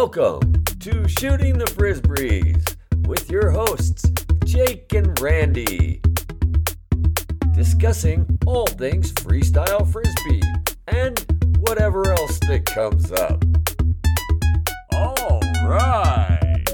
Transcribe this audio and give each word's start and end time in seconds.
Welcome 0.00 0.62
to 0.78 1.08
Shooting 1.08 1.58
the 1.58 1.64
Frisbees 1.64 2.76
with 3.08 3.28
your 3.28 3.50
hosts, 3.50 4.08
Jake 4.44 4.92
and 4.94 5.18
Randy. 5.20 6.00
Discussing 7.52 8.38
all 8.46 8.68
things 8.68 9.12
freestyle 9.14 9.84
frisbee 9.92 10.40
and 10.86 11.18
whatever 11.58 12.08
else 12.12 12.38
that 12.46 12.64
comes 12.64 13.10
up. 13.10 13.44
All 14.92 15.40
right. 15.66 16.64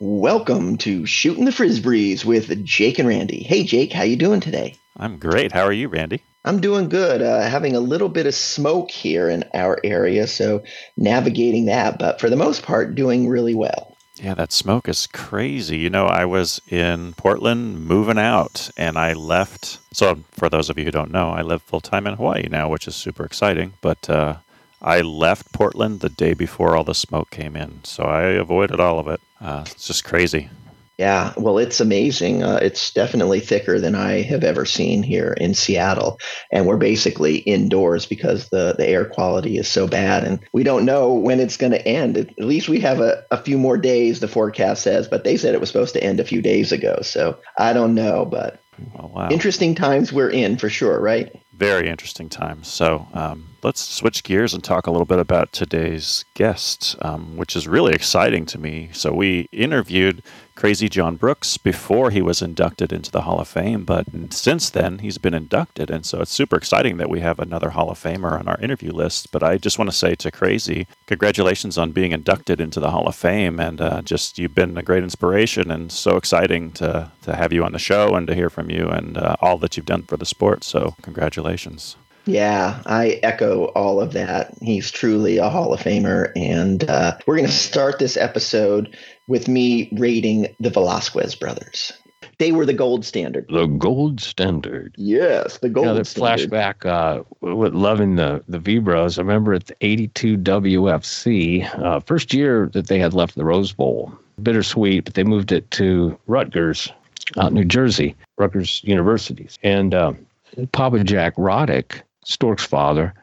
Welcome 0.00 0.76
to 0.76 1.06
Shooting 1.06 1.46
the 1.46 1.50
Frisbees 1.50 2.26
with 2.26 2.62
Jake 2.66 2.98
and 2.98 3.08
Randy. 3.08 3.42
Hey 3.42 3.64
Jake, 3.64 3.94
how 3.94 4.02
you 4.02 4.16
doing 4.16 4.40
today? 4.40 4.76
I'm 4.98 5.18
great. 5.18 5.50
How 5.50 5.62
are 5.62 5.72
you, 5.72 5.88
Randy? 5.88 6.22
I'm 6.46 6.60
doing 6.60 6.88
good. 6.88 7.22
Uh, 7.22 7.42
having 7.42 7.74
a 7.74 7.80
little 7.80 8.08
bit 8.08 8.26
of 8.26 8.34
smoke 8.34 8.90
here 8.90 9.28
in 9.28 9.44
our 9.52 9.80
area, 9.82 10.28
so 10.28 10.62
navigating 10.96 11.66
that, 11.66 11.98
but 11.98 12.20
for 12.20 12.30
the 12.30 12.36
most 12.36 12.62
part, 12.62 12.94
doing 12.94 13.28
really 13.28 13.54
well. 13.54 13.96
Yeah, 14.14 14.34
that 14.34 14.52
smoke 14.52 14.88
is 14.88 15.06
crazy. 15.08 15.76
You 15.76 15.90
know, 15.90 16.06
I 16.06 16.24
was 16.24 16.60
in 16.68 17.12
Portland 17.14 17.84
moving 17.84 18.16
out 18.16 18.70
and 18.76 18.96
I 18.96 19.12
left. 19.12 19.78
So, 19.92 20.20
for 20.30 20.48
those 20.48 20.70
of 20.70 20.78
you 20.78 20.84
who 20.84 20.90
don't 20.90 21.10
know, 21.10 21.30
I 21.30 21.42
live 21.42 21.62
full 21.62 21.80
time 21.80 22.06
in 22.06 22.14
Hawaii 22.14 22.48
now, 22.50 22.68
which 22.68 22.88
is 22.88 22.94
super 22.94 23.26
exciting. 23.26 23.74
But 23.82 24.08
uh, 24.08 24.36
I 24.80 25.02
left 25.02 25.52
Portland 25.52 26.00
the 26.00 26.08
day 26.08 26.32
before 26.32 26.76
all 26.76 26.84
the 26.84 26.94
smoke 26.94 27.30
came 27.30 27.56
in. 27.56 27.80
So, 27.84 28.04
I 28.04 28.22
avoided 28.22 28.80
all 28.80 28.98
of 28.98 29.08
it. 29.08 29.20
Uh, 29.38 29.64
it's 29.66 29.88
just 29.88 30.04
crazy. 30.04 30.48
Yeah, 30.98 31.34
well, 31.36 31.58
it's 31.58 31.80
amazing. 31.80 32.42
Uh, 32.42 32.58
it's 32.62 32.90
definitely 32.90 33.40
thicker 33.40 33.78
than 33.78 33.94
I 33.94 34.22
have 34.22 34.42
ever 34.44 34.64
seen 34.64 35.02
here 35.02 35.34
in 35.38 35.52
Seattle, 35.52 36.18
and 36.50 36.66
we're 36.66 36.78
basically 36.78 37.36
indoors 37.38 38.06
because 38.06 38.48
the 38.48 38.74
the 38.78 38.88
air 38.88 39.04
quality 39.04 39.58
is 39.58 39.68
so 39.68 39.86
bad, 39.86 40.24
and 40.24 40.40
we 40.54 40.62
don't 40.62 40.86
know 40.86 41.12
when 41.12 41.38
it's 41.38 41.58
going 41.58 41.72
to 41.72 41.86
end. 41.86 42.16
At 42.16 42.38
least 42.38 42.70
we 42.70 42.80
have 42.80 43.00
a, 43.00 43.24
a 43.30 43.36
few 43.36 43.58
more 43.58 43.76
days. 43.76 44.20
The 44.20 44.28
forecast 44.28 44.82
says, 44.82 45.06
but 45.06 45.24
they 45.24 45.36
said 45.36 45.54
it 45.54 45.60
was 45.60 45.68
supposed 45.68 45.92
to 45.94 46.02
end 46.02 46.18
a 46.18 46.24
few 46.24 46.40
days 46.40 46.72
ago, 46.72 47.00
so 47.02 47.38
I 47.58 47.74
don't 47.74 47.94
know. 47.94 48.24
But 48.24 48.62
Oh, 48.98 49.06
wow. 49.08 49.30
interesting 49.30 49.74
times 49.74 50.12
we're 50.12 50.30
in 50.30 50.56
for 50.58 50.68
sure, 50.68 51.00
right? 51.00 51.30
Very 51.54 51.88
interesting 51.88 52.28
times. 52.28 52.68
So 52.68 53.06
um, 53.14 53.46
let's 53.66 53.80
switch 53.80 54.22
gears 54.22 54.54
and 54.54 54.62
talk 54.62 54.86
a 54.86 54.92
little 54.92 55.04
bit 55.04 55.18
about 55.18 55.50
today's 55.50 56.24
guest, 56.34 56.94
um, 57.00 57.36
which 57.36 57.56
is 57.56 57.66
really 57.66 57.92
exciting 57.92 58.46
to 58.46 58.58
me. 58.60 58.88
So 58.92 59.12
we 59.12 59.48
interviewed 59.50 60.22
Crazy 60.54 60.88
John 60.88 61.16
Brooks 61.16 61.58
before 61.58 62.12
he 62.12 62.22
was 62.22 62.40
inducted 62.40 62.92
into 62.92 63.10
the 63.10 63.22
Hall 63.22 63.40
of 63.40 63.48
Fame, 63.48 63.84
but 63.84 64.06
since 64.30 64.70
then 64.70 65.00
he's 65.00 65.18
been 65.18 65.34
inducted, 65.34 65.90
and 65.90 66.06
so 66.06 66.20
it's 66.20 66.30
super 66.30 66.56
exciting 66.56 66.96
that 66.98 67.10
we 67.10 67.18
have 67.18 67.40
another 67.40 67.70
Hall 67.70 67.90
of 67.90 67.98
Famer 67.98 68.38
on 68.38 68.46
our 68.46 68.58
interview 68.60 68.92
list. 68.92 69.32
But 69.32 69.42
I 69.42 69.58
just 69.58 69.80
want 69.80 69.90
to 69.90 69.96
say 69.96 70.14
to 70.14 70.30
Crazy, 70.30 70.86
congratulations 71.06 71.76
on 71.76 71.90
being 71.90 72.12
inducted 72.12 72.60
into 72.60 72.78
the 72.78 72.92
Hall 72.92 73.08
of 73.08 73.16
Fame, 73.16 73.58
and 73.58 73.80
uh, 73.80 74.00
just 74.00 74.38
you've 74.38 74.54
been 74.54 74.78
a 74.78 74.82
great 74.82 75.02
inspiration, 75.02 75.72
and 75.72 75.90
so 75.90 76.16
exciting 76.16 76.70
to 76.72 77.10
to 77.22 77.34
have 77.34 77.52
you 77.52 77.64
on 77.64 77.72
the 77.72 77.80
show 77.80 78.14
and 78.14 78.28
to 78.28 78.34
hear 78.36 78.48
from 78.48 78.70
you 78.70 78.86
and 78.86 79.18
uh, 79.18 79.34
all 79.40 79.58
that 79.58 79.76
you've 79.76 79.86
done 79.86 80.04
for 80.04 80.16
the 80.16 80.24
sport. 80.24 80.62
So 80.62 80.94
congratulations. 81.02 81.96
Yeah, 82.26 82.82
I 82.86 83.20
echo 83.22 83.66
all 83.66 84.00
of 84.00 84.12
that. 84.12 84.52
He's 84.60 84.90
truly 84.90 85.38
a 85.38 85.48
Hall 85.48 85.72
of 85.72 85.80
Famer. 85.80 86.32
And 86.36 86.88
uh, 86.88 87.16
we're 87.26 87.36
going 87.36 87.46
to 87.46 87.52
start 87.52 87.98
this 87.98 88.16
episode 88.16 88.96
with 89.28 89.48
me 89.48 89.88
rating 89.92 90.48
the 90.60 90.70
Velasquez 90.70 91.34
brothers. 91.34 91.92
They 92.38 92.52
were 92.52 92.66
the 92.66 92.74
gold 92.74 93.04
standard. 93.04 93.46
The 93.48 93.66
gold 93.66 94.20
standard. 94.20 94.94
Yes, 94.98 95.58
the 95.58 95.70
gold 95.70 95.86
Yeah, 95.86 95.92
that 95.94 96.06
standard. 96.06 96.50
flashback 96.50 96.84
uh, 96.84 97.22
with 97.40 97.72
loving 97.72 98.16
the 98.16 98.44
the 98.46 98.58
Vibros. 98.58 99.18
I 99.18 99.22
remember 99.22 99.54
at 99.54 99.66
the 99.66 99.76
'82 99.80 100.36
WFC, 100.36 101.82
uh, 101.82 102.00
first 102.00 102.34
year 102.34 102.68
that 102.74 102.88
they 102.88 102.98
had 102.98 103.14
left 103.14 103.36
the 103.36 103.44
Rose 103.44 103.72
Bowl. 103.72 104.12
Bittersweet, 104.42 105.04
but 105.06 105.14
they 105.14 105.24
moved 105.24 105.50
it 105.50 105.70
to 105.70 106.18
Rutgers, 106.26 106.92
out 107.38 107.48
in 107.48 107.54
New 107.54 107.64
Jersey, 107.64 108.14
Rutgers 108.36 108.82
Universities. 108.84 109.58
And 109.62 109.94
uh, 109.94 110.12
Papa 110.72 111.02
Jack 111.04 111.36
Roddick, 111.36 112.02
Stork's 112.26 112.64
father, 112.64 113.14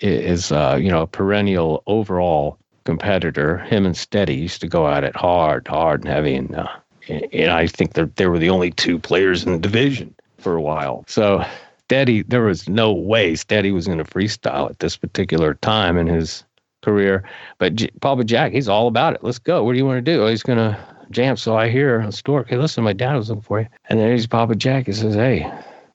is 0.00 0.50
uh, 0.50 0.78
you 0.80 0.90
know 0.90 1.02
a 1.02 1.06
perennial 1.06 1.82
overall 1.86 2.58
competitor. 2.84 3.58
Him 3.58 3.86
and 3.86 3.96
Steady 3.96 4.34
used 4.34 4.60
to 4.62 4.68
go 4.68 4.88
at 4.88 5.04
it 5.04 5.14
hard, 5.14 5.68
hard 5.68 6.00
and 6.00 6.12
heavy, 6.12 6.34
and 6.34 6.54
uh, 6.54 6.68
and 7.08 7.50
I 7.50 7.66
think 7.66 7.94
that 7.94 8.16
they 8.16 8.26
were 8.26 8.38
the 8.38 8.50
only 8.50 8.70
two 8.70 8.98
players 8.98 9.44
in 9.44 9.52
the 9.52 9.58
division 9.58 10.14
for 10.38 10.56
a 10.56 10.62
while. 10.62 11.04
So 11.06 11.44
Steady, 11.84 12.22
there 12.22 12.42
was 12.42 12.68
no 12.68 12.92
way 12.92 13.36
Steady 13.36 13.70
was 13.72 13.86
going 13.86 13.98
to 13.98 14.04
freestyle 14.04 14.70
at 14.70 14.78
this 14.78 14.96
particular 14.96 15.54
time 15.54 15.98
in 15.98 16.06
his 16.06 16.42
career. 16.82 17.22
But 17.58 17.74
J- 17.74 17.90
Papa 18.00 18.24
Jack, 18.24 18.52
he's 18.52 18.68
all 18.68 18.88
about 18.88 19.14
it. 19.14 19.22
Let's 19.22 19.38
go. 19.38 19.62
What 19.62 19.72
do 19.72 19.78
you 19.78 19.86
want 19.86 20.04
to 20.04 20.12
do? 20.12 20.22
Oh, 20.22 20.28
he's 20.28 20.42
going 20.42 20.58
to 20.58 20.78
jam. 21.10 21.36
So 21.36 21.56
I 21.56 21.68
hear 21.68 22.00
on 22.00 22.12
Stork, 22.12 22.48
hey, 22.48 22.56
listen, 22.56 22.82
my 22.84 22.92
dad 22.92 23.14
was 23.16 23.28
looking 23.28 23.42
for 23.42 23.60
you. 23.60 23.66
And 23.88 24.00
then 24.00 24.10
he's 24.10 24.26
Papa 24.26 24.54
Jack. 24.56 24.86
He 24.86 24.92
says, 24.92 25.14
hey, 25.14 25.50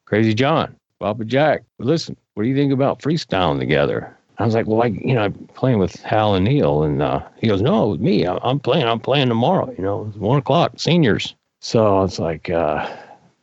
Crazy 0.05 0.33
John, 0.33 0.75
Papa 0.99 1.25
Jack, 1.25 1.63
listen, 1.77 2.15
what 2.33 2.43
do 2.43 2.49
you 2.49 2.55
think 2.55 2.71
about 2.71 3.01
freestyling 3.01 3.59
together? 3.59 4.15
I 4.37 4.45
was 4.45 4.55
like, 4.55 4.65
well, 4.65 4.81
I, 4.81 4.87
you 4.87 5.13
know, 5.13 5.23
I'm 5.25 5.33
playing 5.53 5.77
with 5.79 6.01
Hal 6.01 6.33
and 6.35 6.45
Neil. 6.45 6.83
And 6.83 7.01
uh, 7.01 7.21
he 7.37 7.47
goes, 7.47 7.61
no, 7.61 7.89
with 7.89 7.99
me. 8.01 8.25
I- 8.25 8.39
I'm 8.41 8.59
playing. 8.59 8.87
I'm 8.87 8.99
playing 8.99 9.27
tomorrow. 9.27 9.71
You 9.77 9.83
know, 9.83 10.05
one 10.15 10.39
o'clock, 10.39 10.73
seniors. 10.77 11.35
So 11.59 11.97
I 11.97 12.01
was 12.01 12.17
like, 12.17 12.49
uh, 12.49 12.89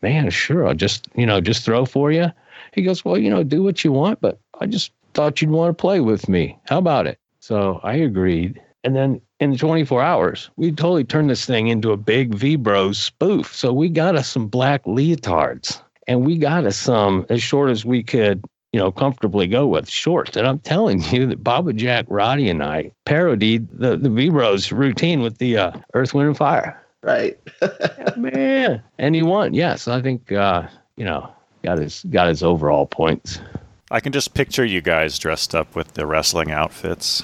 man, 0.02 0.28
sure. 0.30 0.66
I'll 0.66 0.74
just, 0.74 1.08
you 1.14 1.26
know, 1.26 1.40
just 1.40 1.64
throw 1.64 1.84
for 1.84 2.10
you. 2.10 2.32
He 2.72 2.82
goes, 2.82 3.04
well, 3.04 3.16
you 3.16 3.30
know, 3.30 3.44
do 3.44 3.62
what 3.62 3.84
you 3.84 3.92
want, 3.92 4.20
but 4.20 4.38
I 4.60 4.66
just 4.66 4.90
thought 5.14 5.40
you'd 5.40 5.50
want 5.50 5.70
to 5.76 5.80
play 5.80 6.00
with 6.00 6.28
me. 6.28 6.58
How 6.66 6.78
about 6.78 7.06
it? 7.06 7.18
So 7.40 7.80
I 7.84 7.94
agreed. 7.94 8.60
And 8.84 8.96
then 8.96 9.20
in 9.40 9.56
24 9.56 10.02
hours, 10.02 10.50
we 10.56 10.70
totally 10.72 11.04
turned 11.04 11.30
this 11.30 11.44
thing 11.44 11.68
into 11.68 11.92
a 11.92 11.96
big 11.96 12.34
V-Bros 12.34 12.98
spoof. 12.98 13.54
So 13.54 13.72
we 13.72 13.88
got 13.88 14.16
us 14.16 14.28
some 14.28 14.48
black 14.48 14.82
leotards 14.84 15.80
and 16.06 16.26
we 16.26 16.38
got 16.38 16.64
us 16.64 16.76
some 16.76 17.24
as 17.28 17.42
short 17.42 17.70
as 17.70 17.84
we 17.84 18.02
could, 18.02 18.44
you 18.72 18.80
know, 18.80 18.92
comfortably 18.92 19.46
go 19.46 19.66
with 19.66 19.88
shorts. 19.88 20.36
And 20.36 20.46
I'm 20.46 20.58
telling 20.60 21.02
you 21.10 21.26
that 21.26 21.42
Papa 21.42 21.72
Jack, 21.72 22.06
Roddy, 22.08 22.48
and 22.48 22.62
I 22.62 22.92
parodied 23.04 23.68
the, 23.72 23.96
the 23.96 24.10
V-Bros 24.10 24.72
routine 24.72 25.20
with 25.20 25.38
the 25.38 25.56
uh, 25.56 25.72
Earth, 25.94 26.14
Wind, 26.14 26.28
and 26.28 26.36
Fire. 26.36 26.84
right. 27.02 27.38
Man. 28.16 28.82
And 28.98 29.14
he 29.14 29.22
won. 29.22 29.54
Yes. 29.54 29.88
I 29.88 30.02
think, 30.02 30.32
uh, 30.32 30.68
you 30.96 31.04
know, 31.04 31.30
got 31.62 31.78
his 31.78 32.04
got 32.10 32.28
his 32.28 32.42
overall 32.42 32.86
points. 32.86 33.40
I 33.90 34.00
can 34.00 34.12
just 34.12 34.34
picture 34.34 34.64
you 34.64 34.80
guys 34.80 35.18
dressed 35.18 35.54
up 35.54 35.74
with 35.74 35.94
the 35.94 36.06
wrestling 36.06 36.50
outfits. 36.50 37.22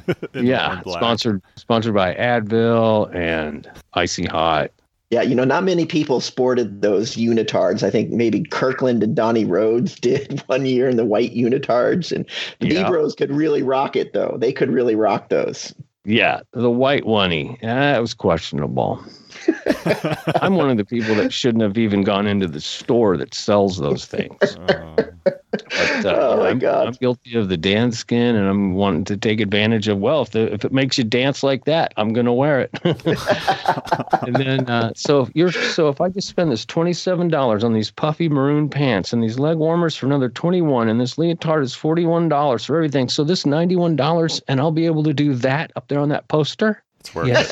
yeah, 0.34 0.80
sponsored 0.80 1.42
sponsored 1.56 1.94
by 1.94 2.14
Advil 2.14 3.14
and 3.14 3.70
Icy 3.92 4.24
Hot. 4.26 4.70
Yeah, 5.10 5.22
you 5.22 5.34
know, 5.34 5.44
not 5.44 5.64
many 5.64 5.86
people 5.86 6.20
sported 6.20 6.82
those 6.82 7.16
unitards. 7.16 7.82
I 7.82 7.90
think 7.90 8.10
maybe 8.10 8.42
Kirkland 8.42 9.02
and 9.02 9.16
Donnie 9.16 9.46
Rhodes 9.46 9.94
did 10.00 10.42
one 10.46 10.66
year 10.66 10.88
in 10.88 10.96
the 10.96 11.04
white 11.04 11.34
unitards. 11.34 12.12
And 12.12 12.26
the 12.60 12.74
Yeah. 12.74 12.88
Bros 12.88 13.14
could 13.14 13.30
really 13.30 13.62
rock 13.62 13.96
it, 13.96 14.12
though. 14.12 14.36
They 14.38 14.52
could 14.52 14.70
really 14.70 14.94
rock 14.94 15.30
those. 15.30 15.74
Yeah, 16.04 16.40
the 16.52 16.70
white 16.70 17.04
oney. 17.04 17.58
That 17.62 18.00
was 18.00 18.14
questionable. 18.14 19.02
I'm 20.42 20.54
one 20.54 20.70
of 20.70 20.76
the 20.76 20.84
people 20.84 21.14
that 21.16 21.32
shouldn't 21.32 21.62
have 21.62 21.78
even 21.78 22.02
gone 22.02 22.26
into 22.26 22.46
the 22.46 22.60
store 22.60 23.16
that 23.16 23.34
sells 23.34 23.78
those 23.78 24.06
things. 24.06 24.40
Uh, 24.42 25.12
But, 25.50 26.06
uh, 26.06 26.16
Oh, 26.18 26.36
my 26.38 26.50
I'm, 26.50 26.58
God. 26.58 26.86
I'm 26.88 26.92
guilty 26.94 27.36
of 27.36 27.48
the 27.48 27.56
dance 27.56 27.98
skin, 27.98 28.36
and 28.36 28.46
I'm 28.46 28.74
wanting 28.74 29.04
to 29.04 29.16
take 29.16 29.40
advantage 29.40 29.88
of. 29.88 29.98
Well, 29.98 30.22
if 30.22 30.30
the, 30.30 30.52
if 30.52 30.64
it 30.64 30.72
makes 30.72 30.98
you 30.98 31.04
dance 31.04 31.42
like 31.42 31.64
that, 31.64 31.92
I'm 31.96 32.12
going 32.12 32.26
to 32.26 32.32
wear 32.32 32.60
it. 32.60 32.70
and 34.26 34.36
then, 34.36 34.68
uh, 34.68 34.92
so 34.94 35.22
if 35.22 35.30
you're 35.34 35.52
so 35.52 35.88
if 35.88 36.00
I 36.00 36.08
just 36.08 36.28
spend 36.28 36.52
this 36.52 36.64
twenty 36.64 36.92
seven 36.92 37.28
dollars 37.28 37.64
on 37.64 37.72
these 37.72 37.90
puffy 37.90 38.28
maroon 38.28 38.68
pants 38.68 39.12
and 39.12 39.22
these 39.22 39.38
leg 39.38 39.56
warmers 39.58 39.96
for 39.96 40.06
another 40.06 40.28
twenty 40.28 40.62
one, 40.62 40.88
and 40.88 41.00
this 41.00 41.16
leotard 41.18 41.62
is 41.62 41.74
forty 41.74 42.04
one 42.04 42.28
dollars 42.28 42.64
for 42.64 42.76
everything, 42.76 43.08
so 43.08 43.24
this 43.24 43.46
ninety 43.46 43.76
one 43.76 43.96
dollars, 43.96 44.40
and 44.48 44.60
I'll 44.60 44.72
be 44.72 44.86
able 44.86 45.02
to 45.04 45.14
do 45.14 45.34
that 45.34 45.72
up 45.76 45.88
there 45.88 46.00
on 46.00 46.08
that 46.10 46.28
poster. 46.28 46.82
Yes. 47.14 47.50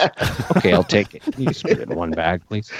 okay, 0.57 0.73
I'll 0.73 0.85
take 0.85 1.15
it. 1.15 1.23
You 1.39 1.47
just 1.47 1.63
put 1.63 1.73
it 1.73 1.91
in 1.91 1.95
one 1.95 2.11
bag, 2.11 2.43
please. 2.47 2.71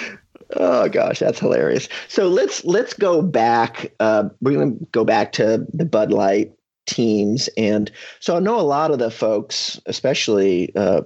Oh 0.55 0.87
gosh, 0.87 1.19
that's 1.19 1.39
hilarious. 1.39 1.89
So 2.07 2.27
let's 2.29 2.63
let's 2.63 2.93
go 2.93 3.21
back. 3.21 3.91
Uh, 3.99 4.29
we're 4.41 4.63
to 4.63 4.87
go 4.91 5.03
back 5.03 5.31
to 5.33 5.65
the 5.73 5.85
Bud 5.85 6.11
Light 6.11 6.53
teams, 6.85 7.49
and 7.57 7.91
so 8.19 8.37
I 8.37 8.39
know 8.39 8.59
a 8.59 8.61
lot 8.61 8.91
of 8.91 8.99
the 8.99 9.11
folks, 9.11 9.79
especially 9.85 10.73
uh, 10.75 11.01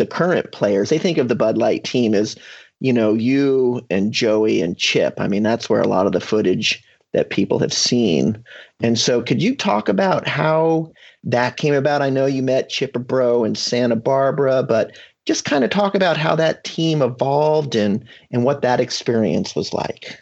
the 0.00 0.06
current 0.06 0.50
players, 0.50 0.88
they 0.88 0.98
think 0.98 1.18
of 1.18 1.28
the 1.28 1.36
Bud 1.36 1.58
Light 1.58 1.84
team 1.84 2.14
as, 2.14 2.36
you 2.80 2.92
know, 2.92 3.14
you 3.14 3.86
and 3.90 4.12
Joey 4.12 4.60
and 4.62 4.76
Chip. 4.76 5.14
I 5.18 5.28
mean, 5.28 5.42
that's 5.42 5.68
where 5.70 5.80
a 5.80 5.88
lot 5.88 6.06
of 6.06 6.12
the 6.12 6.20
footage 6.20 6.82
that 7.12 7.30
people 7.30 7.58
have 7.58 7.72
seen. 7.72 8.42
And 8.82 8.98
so, 8.98 9.22
could 9.22 9.42
you 9.42 9.54
talk 9.54 9.88
about 9.88 10.26
how 10.26 10.92
that 11.24 11.56
came 11.56 11.74
about? 11.74 12.02
I 12.02 12.10
know 12.10 12.26
you 12.26 12.42
met 12.42 12.70
Chipper 12.70 12.98
Bro 12.98 13.44
in 13.44 13.54
Santa 13.54 13.96
Barbara, 13.96 14.62
but 14.62 14.96
just 15.26 15.44
kind 15.44 15.64
of 15.64 15.70
talk 15.70 15.94
about 15.94 16.16
how 16.16 16.34
that 16.36 16.64
team 16.64 17.02
evolved 17.02 17.74
and 17.74 18.04
and 18.30 18.44
what 18.44 18.62
that 18.62 18.80
experience 18.80 19.54
was 19.54 19.72
like. 19.72 20.18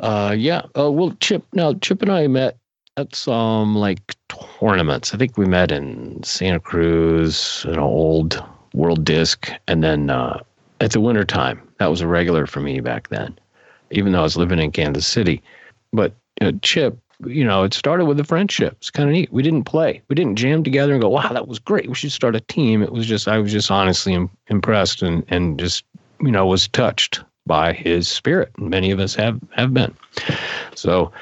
Uh, 0.00 0.34
yeah. 0.36 0.62
Uh, 0.76 0.90
well, 0.90 1.16
Chip. 1.20 1.44
Now, 1.52 1.74
Chip 1.74 2.02
and 2.02 2.10
I 2.10 2.26
met 2.26 2.58
at 2.96 3.14
some 3.14 3.76
like 3.76 4.16
tournaments. 4.28 5.14
I 5.14 5.16
think 5.16 5.38
we 5.38 5.46
met 5.46 5.72
in 5.72 6.22
Santa 6.22 6.60
Cruz, 6.60 7.64
an 7.68 7.78
old 7.78 8.42
World 8.74 9.04
Disc, 9.04 9.50
and 9.68 9.82
then 9.82 10.10
uh, 10.10 10.40
at 10.80 10.92
the 10.92 11.00
winter 11.00 11.24
time. 11.24 11.60
That 11.78 11.90
was 11.90 12.00
a 12.00 12.06
regular 12.06 12.46
for 12.46 12.60
me 12.60 12.80
back 12.80 13.08
then, 13.08 13.38
even 13.90 14.12
though 14.12 14.20
I 14.20 14.22
was 14.22 14.36
living 14.36 14.58
in 14.58 14.70
Kansas 14.70 15.06
City. 15.06 15.42
But 15.92 16.14
uh, 16.40 16.52
Chip, 16.62 16.98
you 17.26 17.44
know, 17.44 17.62
it 17.62 17.74
started 17.74 18.06
with 18.06 18.18
a 18.20 18.24
friendship. 18.24 18.74
It's 18.78 18.90
kind 18.90 19.08
of 19.08 19.12
neat. 19.12 19.32
We 19.32 19.42
didn't 19.42 19.64
play. 19.64 20.02
We 20.08 20.14
didn't 20.14 20.36
jam 20.36 20.62
together 20.62 20.92
and 20.92 21.02
go, 21.02 21.08
"Wow, 21.08 21.28
that 21.32 21.48
was 21.48 21.58
great. 21.58 21.88
We 21.88 21.94
should 21.94 22.12
start 22.12 22.36
a 22.36 22.40
team." 22.40 22.82
It 22.82 22.92
was 22.92 23.06
just 23.06 23.28
I 23.28 23.38
was 23.38 23.52
just 23.52 23.70
honestly 23.70 24.14
Im- 24.14 24.30
impressed 24.48 25.02
and 25.02 25.24
and 25.28 25.58
just 25.58 25.84
you 26.20 26.30
know 26.30 26.46
was 26.46 26.68
touched 26.68 27.22
by 27.46 27.72
his 27.72 28.08
spirit. 28.08 28.52
Many 28.58 28.90
of 28.90 29.00
us 29.00 29.14
have 29.14 29.40
have 29.52 29.72
been. 29.74 29.94
So 30.74 31.12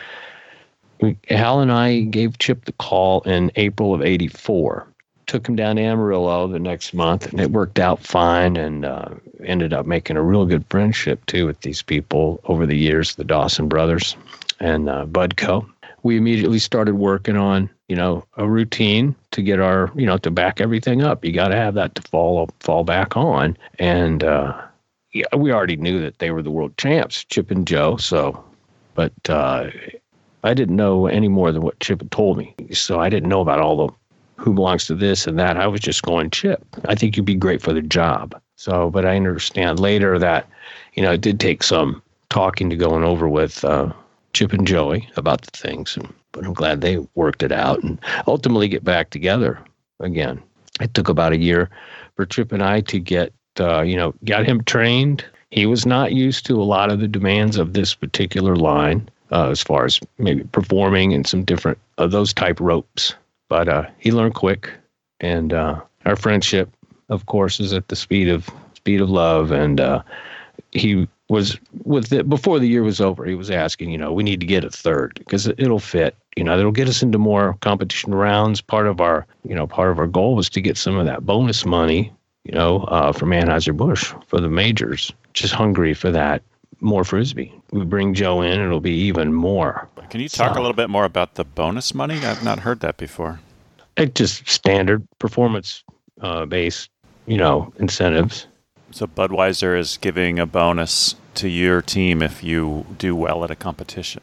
we, 1.01 1.17
Hal 1.29 1.61
and 1.61 1.73
I 1.73 2.01
gave 2.01 2.39
Chip 2.39 2.65
the 2.65 2.73
call 2.73 3.21
in 3.23 3.51
April 3.57 3.95
of 3.95 4.03
'84. 4.03 4.87
Took 5.27 5.49
him 5.49 5.55
down 5.55 5.77
to 5.77 5.83
Amarillo 5.83 6.49
the 6.49 6.59
next 6.59 6.93
month, 6.93 7.31
and 7.31 7.41
it 7.41 7.53
worked 7.53 7.79
out 7.79 8.01
fine. 8.05 8.57
And 8.57 8.85
uh, 8.85 9.11
ended 9.45 9.73
up 9.73 9.87
making 9.87 10.17
a 10.17 10.23
real 10.23 10.45
good 10.45 10.65
friendship 10.71 11.25
too 11.27 11.47
with 11.47 11.61
these 11.61 11.83
people 11.83 12.41
over 12.45 12.67
the 12.67 12.77
years, 12.77 13.15
the 13.15 13.25
Dawson 13.25 13.69
brothers 13.69 14.17
and 14.61 14.89
uh, 14.89 15.07
Budco. 15.07 15.67
We 16.03 16.17
immediately 16.17 16.59
started 16.59 16.95
working 16.95 17.37
on, 17.37 17.71
you 17.89 17.97
know, 17.97 18.25
a 18.37 18.49
routine 18.49 19.15
to 19.33 19.43
get 19.43 19.61
our, 19.61 19.91
you 19.95 20.07
know, 20.07 20.19
to 20.19 20.31
back 20.31 20.61
everything 20.61 21.03
up. 21.03 21.25
You 21.25 21.33
got 21.33 21.49
to 21.49 21.57
have 21.57 21.75
that 21.75 21.95
to 21.97 22.03
fall 22.03 22.49
fall 22.61 22.85
back 22.85 23.17
on, 23.17 23.57
and 23.79 24.25
uh, 24.25 24.61
yeah, 25.13 25.27
we 25.37 25.53
already 25.53 25.77
knew 25.77 26.01
that 26.01 26.19
they 26.19 26.31
were 26.31 26.43
the 26.43 26.51
world 26.51 26.77
champs, 26.77 27.25
Chip 27.25 27.51
and 27.51 27.67
Joe. 27.67 27.97
So, 27.97 28.43
but 28.95 29.13
uh, 29.29 29.71
I 30.45 30.55
didn't 30.55 30.77
know 30.77 31.07
any 31.07 31.29
more 31.29 31.53
than 31.53 31.63
what 31.63 31.81
Chip 31.81 32.01
had 32.01 32.11
told 32.11 32.39
me. 32.39 32.55
So 32.73 33.01
I 33.01 33.09
didn't 33.09 33.29
know 33.29 33.41
about 33.41 33.61
all 33.61 33.87
the 33.87 33.93
who 34.37 34.55
belongs 34.55 34.87
to 34.87 34.95
this 34.95 35.27
and 35.27 35.39
that. 35.39 35.59
I 35.59 35.67
was 35.67 35.81
just 35.81 36.03
going, 36.03 36.31
Chip, 36.31 36.65
I 36.87 36.95
think 36.95 37.17
you'd 37.17 37.27
be 37.27 37.35
great 37.35 37.61
for 37.61 37.75
the 37.75 37.83
job. 37.83 38.41
So, 38.57 38.91
but 38.91 39.05
I 39.05 39.17
understand 39.17 39.79
later 39.79 40.19
that, 40.19 40.49
you 40.95 41.03
know, 41.03 41.13
it 41.13 41.21
did 41.21 41.39
take 41.39 41.63
some 41.63 42.03
talking 42.31 42.71
to 42.71 42.77
going 42.77 43.05
over 43.05 43.29
with 43.29 43.63
uh, 43.65 43.93
Chip 44.33 44.53
and 44.53 44.67
Joey 44.67 45.09
about 45.17 45.43
the 45.43 45.57
things. 45.57 45.99
But 46.33 46.45
I'm 46.45 46.55
glad 46.55 46.81
they 46.81 46.99
worked 47.15 47.43
it 47.43 47.53
out 47.53 47.83
and 47.83 47.99
ultimately 48.27 48.69
get 48.69 48.85
back 48.85 49.11
together 49.11 49.61
again. 49.99 50.43
It 50.81 50.95
took 50.95 51.09
about 51.09 51.33
a 51.33 51.39
year 51.39 51.69
for 52.17 52.25
Chip 52.25 52.53
and 52.53 52.63
I 52.63 52.81
to 52.83 52.99
get, 52.99 53.33
uh, 53.59 53.83
you 53.83 53.97
know, 53.97 54.15
got 54.25 54.47
him 54.47 54.63
trained. 54.65 55.25
He 55.51 55.67
was 55.67 55.85
not 55.85 56.13
used 56.13 56.47
to 56.47 56.61
a 56.61 56.65
lot 56.65 56.91
of 56.91 57.01
the 57.01 57.09
demands 57.09 57.57
of 57.57 57.73
this 57.73 57.95
particular 57.95 58.57
line 58.57 59.09
uh, 59.33 59.51
as 59.51 59.63
far 59.63 59.85
as 59.85 60.01
maybe 60.19 60.45
performing 60.45 61.13
and 61.13 61.27
some 61.27 61.45
different 61.45 61.79
of 61.99 62.05
uh, 62.05 62.09
those 62.09 62.33
type 62.33 62.61
ropes. 62.61 63.15
But 63.49 63.69
uh, 63.69 63.87
he 63.99 64.13
learned 64.13 64.35
quick, 64.35 64.71
and 65.21 65.53
uh, 65.53 65.81
our 66.05 66.17
friendship, 66.17 66.71
of 67.09 67.27
course, 67.27 67.59
is 67.59 67.73
at 67.73 67.89
the 67.89 67.97
speed 67.97 68.29
of 68.29 68.49
speed 68.75 69.01
of 69.01 69.11
love. 69.11 69.51
And 69.51 69.81
uh, 69.81 70.03
he 70.71 71.09
was 71.31 71.59
with 71.85 72.13
it 72.13 72.29
before 72.29 72.59
the 72.59 72.67
year 72.67 72.83
was 72.83 73.01
over. 73.01 73.25
He 73.25 73.37
was 73.37 73.51
asking, 73.51 73.91
you 73.91 73.99
know, 73.99 74.13
we 74.13 74.25
need 74.25 74.41
to 74.41 74.47
get 74.47 74.65
a 74.65 74.71
third 74.71 75.15
because 75.15 75.47
it'll 75.47 75.79
fit. 75.79 76.17
You 76.37 76.43
know, 76.43 76.59
it'll 76.59 76.73
get 76.73 76.89
us 76.89 77.03
into 77.03 77.19
more 77.19 77.57
competition 77.61 78.15
rounds. 78.15 78.61
Part 78.61 78.89
of 78.89 79.01
our, 79.01 79.27
you 79.49 79.55
know, 79.55 79.67
part 79.67 79.93
of 79.93 79.99
our 80.01 80.09
goal 80.09 80.35
was 80.35 80.51
to 80.51 80.61
get 80.61 80.77
some 80.77 80.97
of 80.97 81.07
that 81.07 81.25
bonus 81.25 81.65
money, 81.65 82.13
you 82.45 82.53
know, 82.53 82.81
uh, 82.85 83.13
from 83.13 83.31
Anheuser 83.31 83.77
Busch 83.77 84.13
for 84.27 84.41
the 84.41 84.49
majors. 84.49 85.13
Just 85.33 85.55
hungry 85.55 85.95
for 85.95 86.11
that 86.11 86.43
more 86.81 87.05
frisbee. 87.05 87.55
We 87.71 87.85
bring 87.85 88.15
Joe 88.15 88.43
in, 88.43 88.59
it'll 88.59 88.81
be 88.81 88.95
even 88.95 89.33
more. 89.33 89.89
Can 90.09 90.21
you 90.21 90.29
talk 90.29 90.55
so, 90.55 90.61
a 90.61 90.63
little 90.63 90.75
bit 90.75 90.91
more 90.91 91.05
about 91.05 91.37
the 91.37 91.45
bonus 91.45 91.95
money? 91.95 92.17
I've 92.25 92.43
not 92.43 92.59
heard 92.59 92.81
that 92.81 92.97
before. 92.97 93.39
It 93.97 94.17
just 94.17 94.49
standard 94.49 95.07
performance 95.21 95.85
uh, 96.21 96.47
based, 96.47 96.91
you 97.27 97.37
know, 97.37 97.73
incentives. 97.79 98.47
So 98.91 99.07
Budweiser 99.07 99.79
is 99.79 99.99
giving 100.01 100.39
a 100.39 100.47
bonus 100.47 101.15
to 101.37 101.49
your 101.49 101.81
team 101.81 102.23
if 102.23 102.43
you 102.43 102.87
do 102.99 103.15
well 103.15 103.45
at 103.45 103.51
a 103.51 103.57
competition. 103.57 104.23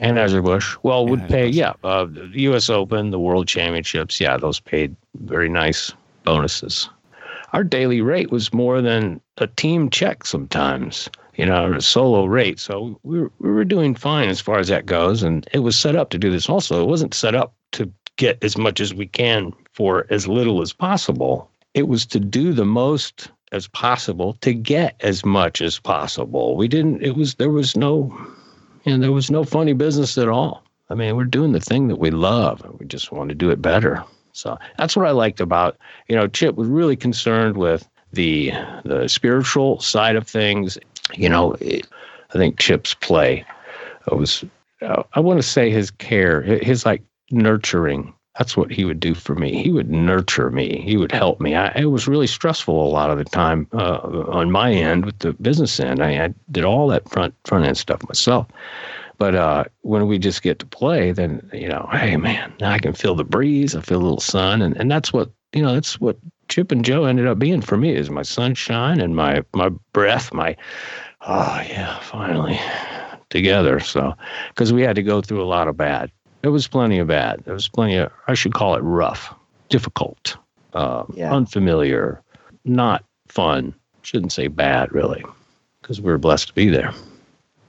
and 0.00 0.16
Anheuser 0.16 0.42
Busch, 0.42 0.76
well, 0.82 1.06
would 1.06 1.28
pay, 1.28 1.46
yeah, 1.48 1.74
uh, 1.84 2.06
the 2.06 2.30
U.S. 2.34 2.70
Open, 2.70 3.10
the 3.10 3.18
World 3.18 3.46
Championships, 3.46 4.20
yeah, 4.20 4.36
those 4.36 4.60
paid 4.60 4.96
very 5.20 5.48
nice 5.48 5.92
bonuses. 6.24 6.88
Our 7.52 7.64
daily 7.64 8.00
rate 8.00 8.30
was 8.30 8.52
more 8.52 8.80
than 8.82 9.20
a 9.38 9.46
team 9.46 9.90
check 9.90 10.26
sometimes 10.26 11.08
you 11.36 11.44
know, 11.44 11.74
a 11.74 11.80
solo 11.80 12.24
rate. 12.24 12.58
So 12.58 12.98
we 13.02 13.20
were, 13.20 13.32
we 13.38 13.50
were 13.50 13.64
doing 13.64 13.94
fine 13.94 14.28
as 14.28 14.40
far 14.40 14.58
as 14.58 14.68
that 14.68 14.86
goes. 14.86 15.22
And 15.22 15.46
it 15.52 15.60
was 15.60 15.76
set 15.78 15.96
up 15.96 16.10
to 16.10 16.18
do 16.18 16.30
this 16.30 16.48
also. 16.48 16.82
It 16.82 16.88
wasn't 16.88 17.14
set 17.14 17.34
up 17.34 17.54
to 17.72 17.90
get 18.16 18.42
as 18.42 18.56
much 18.56 18.80
as 18.80 18.94
we 18.94 19.06
can 19.06 19.52
for 19.72 20.06
as 20.10 20.26
little 20.26 20.62
as 20.62 20.72
possible. 20.72 21.50
It 21.74 21.88
was 21.88 22.06
to 22.06 22.20
do 22.20 22.54
the 22.54 22.64
most 22.64 23.30
as 23.52 23.68
possible 23.68 24.34
to 24.40 24.52
get 24.52 24.96
as 25.00 25.24
much 25.24 25.62
as 25.62 25.78
possible. 25.78 26.56
We 26.56 26.68
didn't, 26.68 27.02
it 27.02 27.16
was, 27.16 27.34
there 27.36 27.50
was 27.50 27.76
no, 27.76 28.16
and 28.84 29.02
there 29.02 29.12
was 29.12 29.30
no 29.30 29.44
funny 29.44 29.72
business 29.72 30.18
at 30.18 30.28
all. 30.28 30.64
I 30.90 30.94
mean, 30.94 31.16
we're 31.16 31.24
doing 31.24 31.52
the 31.52 31.60
thing 31.60 31.88
that 31.88 31.98
we 31.98 32.10
love. 32.10 32.62
We 32.78 32.86
just 32.86 33.12
want 33.12 33.28
to 33.28 33.34
do 33.34 33.50
it 33.50 33.62
better. 33.62 34.04
So 34.32 34.58
that's 34.78 34.96
what 34.96 35.06
I 35.06 35.12
liked 35.12 35.40
about, 35.40 35.78
you 36.08 36.16
know, 36.16 36.28
Chip 36.28 36.56
was 36.56 36.68
really 36.68 36.96
concerned 36.96 37.56
with 37.56 37.88
the 38.12 38.52
the 38.84 39.08
spiritual 39.08 39.80
side 39.80 40.14
of 40.14 40.28
things 40.28 40.78
you 41.14 41.28
know, 41.28 41.52
it, 41.60 41.86
I 42.30 42.38
think 42.38 42.58
Chip's 42.58 42.94
play 42.94 43.44
was, 44.10 44.44
I 44.80 45.20
want 45.20 45.38
to 45.38 45.46
say 45.46 45.70
his 45.70 45.90
care, 45.90 46.42
his 46.42 46.84
like 46.84 47.02
nurturing. 47.30 48.12
That's 48.38 48.56
what 48.56 48.70
he 48.70 48.84
would 48.84 49.00
do 49.00 49.14
for 49.14 49.34
me. 49.34 49.62
He 49.62 49.72
would 49.72 49.90
nurture 49.90 50.50
me. 50.50 50.82
He 50.84 50.96
would 50.96 51.12
help 51.12 51.40
me. 51.40 51.54
I, 51.54 51.68
it 51.74 51.86
was 51.86 52.06
really 52.06 52.26
stressful 52.26 52.86
a 52.86 52.88
lot 52.88 53.10
of 53.10 53.18
the 53.18 53.24
time 53.24 53.66
uh, 53.72 53.98
on 54.28 54.50
my 54.50 54.72
end 54.72 55.06
with 55.06 55.18
the 55.20 55.32
business 55.34 55.80
end. 55.80 56.02
I, 56.02 56.24
I, 56.24 56.34
did 56.50 56.64
all 56.64 56.88
that 56.88 57.08
front 57.08 57.34
front 57.44 57.64
end 57.64 57.78
stuff 57.78 58.06
myself. 58.08 58.46
But 59.18 59.34
uh, 59.34 59.64
when 59.80 60.06
we 60.06 60.18
just 60.18 60.42
get 60.42 60.58
to 60.58 60.66
play, 60.66 61.12
then 61.12 61.48
you 61.52 61.68
know, 61.68 61.88
hey 61.92 62.16
man, 62.16 62.52
now 62.60 62.72
I 62.72 62.78
can 62.78 62.92
feel 62.92 63.14
the 63.14 63.24
breeze. 63.24 63.74
I 63.74 63.80
feel 63.80 64.00
a 64.00 64.02
little 64.02 64.20
sun, 64.20 64.60
and 64.60 64.76
and 64.76 64.90
that's 64.90 65.12
what 65.12 65.30
you 65.54 65.62
know. 65.62 65.72
That's 65.72 65.98
what 65.98 66.18
Chip 66.48 66.70
and 66.70 66.84
Joe 66.84 67.04
ended 67.04 67.26
up 67.26 67.38
being 67.38 67.62
for 67.62 67.78
me 67.78 67.94
is 67.94 68.10
my 68.10 68.22
sunshine 68.22 69.00
and 69.00 69.16
my 69.16 69.42
my 69.54 69.70
breath, 69.92 70.34
my 70.34 70.54
oh 71.22 71.62
yeah, 71.66 71.98
finally 72.00 72.60
together. 73.30 73.80
So 73.80 74.14
because 74.48 74.72
we 74.72 74.82
had 74.82 74.96
to 74.96 75.02
go 75.02 75.22
through 75.22 75.42
a 75.42 75.46
lot 75.48 75.68
of 75.68 75.76
bad. 75.78 76.10
There 76.46 76.52
was 76.52 76.68
plenty 76.68 77.00
of 77.00 77.08
bad. 77.08 77.42
There 77.44 77.54
was 77.54 77.66
plenty 77.66 77.96
of 77.96 78.12
I 78.28 78.34
should 78.34 78.54
call 78.54 78.76
it 78.76 78.80
rough, 78.80 79.34
difficult, 79.68 80.36
uh, 80.74 81.02
yeah. 81.12 81.34
unfamiliar, 81.34 82.22
not 82.64 83.04
fun. 83.26 83.74
Shouldn't 84.02 84.30
say 84.30 84.46
bad 84.46 84.92
really, 84.92 85.24
because 85.82 86.00
we 86.00 86.08
were 86.08 86.18
blessed 86.18 86.46
to 86.46 86.54
be 86.54 86.68
there. 86.68 86.94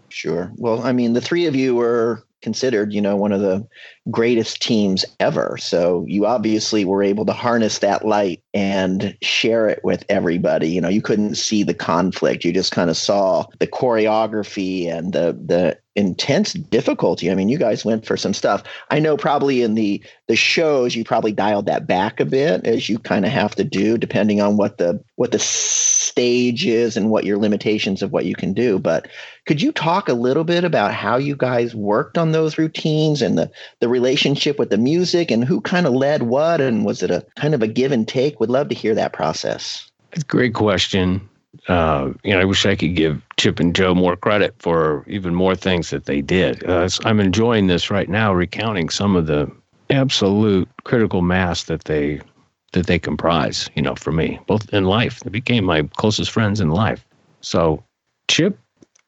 Sure. 0.10 0.52
Well, 0.58 0.84
I 0.84 0.92
mean, 0.92 1.14
the 1.14 1.22
three 1.22 1.48
of 1.48 1.56
you 1.56 1.74
were 1.74 2.24
considered, 2.44 2.94
you 2.94 3.02
know, 3.02 3.16
one 3.16 3.32
of 3.32 3.42
the 3.42 3.68
greatest 4.10 4.62
teams 4.62 5.06
ever. 5.20 5.58
So 5.60 6.06
you 6.08 6.26
obviously 6.26 6.86
were 6.86 7.04
able 7.04 7.26
to 7.26 7.34
harness 7.34 7.80
that 7.80 8.06
light 8.06 8.42
and 8.54 9.18
share 9.22 9.68
it 9.68 9.84
with 9.84 10.06
everybody. 10.10 10.70
You 10.70 10.82
know, 10.82 10.90
you 10.90 11.02
couldn't 11.02 11.36
see 11.36 11.64
the 11.64 11.74
conflict. 11.74 12.46
You 12.46 12.54
just 12.54 12.72
kind 12.72 12.90
of 12.90 12.98
saw 12.98 13.46
the 13.60 13.68
choreography 13.68 14.88
and 14.88 15.14
the 15.14 15.38
the 15.46 15.78
intense 15.98 16.54
difficulty. 16.54 17.32
I 17.32 17.36
mean, 17.36 17.50
you 17.50 17.58
guys 17.58 17.84
went 17.84 18.06
for 18.06 18.16
some 18.16 18.34
stuff. 18.34 18.62
I 18.92 19.00
know 19.00 19.18
probably 19.18 19.64
in 19.64 19.74
the 19.74 20.02
the 20.28 20.36
shows 20.36 20.96
you 20.96 21.04
probably 21.04 21.32
dialed 21.32 21.66
that 21.66 21.88
back 21.88 22.20
a 22.20 22.26
bit 22.26 22.66
as 22.68 22.88
you 22.88 23.00
kind 23.00 23.26
of 23.26 23.32
have 23.32 23.56
to 23.56 23.64
do 23.64 23.98
depending 23.98 24.40
on 24.40 24.58
what 24.58 24.78
the 24.78 25.04
what 25.16 25.32
the 25.32 25.40
stage 25.40 26.66
is 26.66 26.96
and 26.96 27.10
what 27.10 27.26
your 27.26 27.38
limitations 27.38 28.04
of 28.04 28.12
what 28.12 28.26
you 28.26 28.36
can 28.36 28.54
do. 28.54 28.78
But 28.78 29.08
could 29.48 29.62
you 29.62 29.72
talk 29.72 30.08
a 30.08 30.14
little 30.14 30.44
bit 30.44 30.64
about 30.64 30.94
how 30.94 31.18
you 31.18 31.36
guys 31.36 31.74
worked 31.74 32.18
on 32.18 32.32
those 32.32 32.60
routines 32.60 33.22
and 33.22 33.38
the 33.38 33.50
the 33.80 33.90
relationship 33.98 34.60
with 34.60 34.70
the 34.70 34.78
music 34.78 35.32
and 35.32 35.44
who 35.44 35.62
kind 35.62 35.88
of 35.88 35.94
led 35.94 36.24
what 36.24 36.62
and 36.62 36.86
was 36.86 37.02
it 37.02 37.12
a 37.12 37.26
kind 37.36 37.54
of 37.54 37.62
a 37.64 37.68
give 37.68 37.92
and 37.92 38.08
take? 38.08 38.40
Would 38.40 38.50
love 38.50 38.70
to 38.70 38.76
hear 38.76 38.94
that 38.96 39.14
process. 39.14 39.90
Great 40.28 40.54
question 40.54 41.28
uh, 41.68 42.12
you 42.24 42.34
know, 42.34 42.40
I 42.40 42.46
wish 42.46 42.66
I 42.66 42.76
could 42.76 42.96
give 42.96 43.22
Chip 43.38 43.60
and 43.60 43.76
Joe 43.76 43.94
more 43.96 44.16
credit 44.16 44.56
for 44.60 45.04
even 45.08 45.34
more 45.34 45.56
things 45.56 45.90
that 45.90 46.06
they 46.06 46.22
did. 46.22 46.64
Uh, 46.64 46.90
I'm 47.04 47.20
enjoying 47.20 47.68
this 47.68 47.90
right 47.90 48.10
now, 48.10 48.34
recounting 48.34 48.90
some 48.90 49.16
of 49.16 49.28
the 49.28 49.52
absolute 49.90 50.70
critical 50.84 51.22
mass 51.22 51.64
that 51.64 51.86
they 51.86 52.22
that 52.74 52.88
they 52.88 53.00
comprise. 53.00 53.70
You 53.76 53.82
know, 53.82 53.96
for 53.96 54.12
me, 54.12 54.40
both 54.48 54.72
in 54.74 54.86
life, 54.86 55.22
they 55.22 55.30
became 55.30 55.66
my 55.66 55.84
closest 55.98 56.32
friends 56.32 56.60
in 56.60 56.70
life. 56.70 57.06
So, 57.42 57.84
Chip 58.28 58.58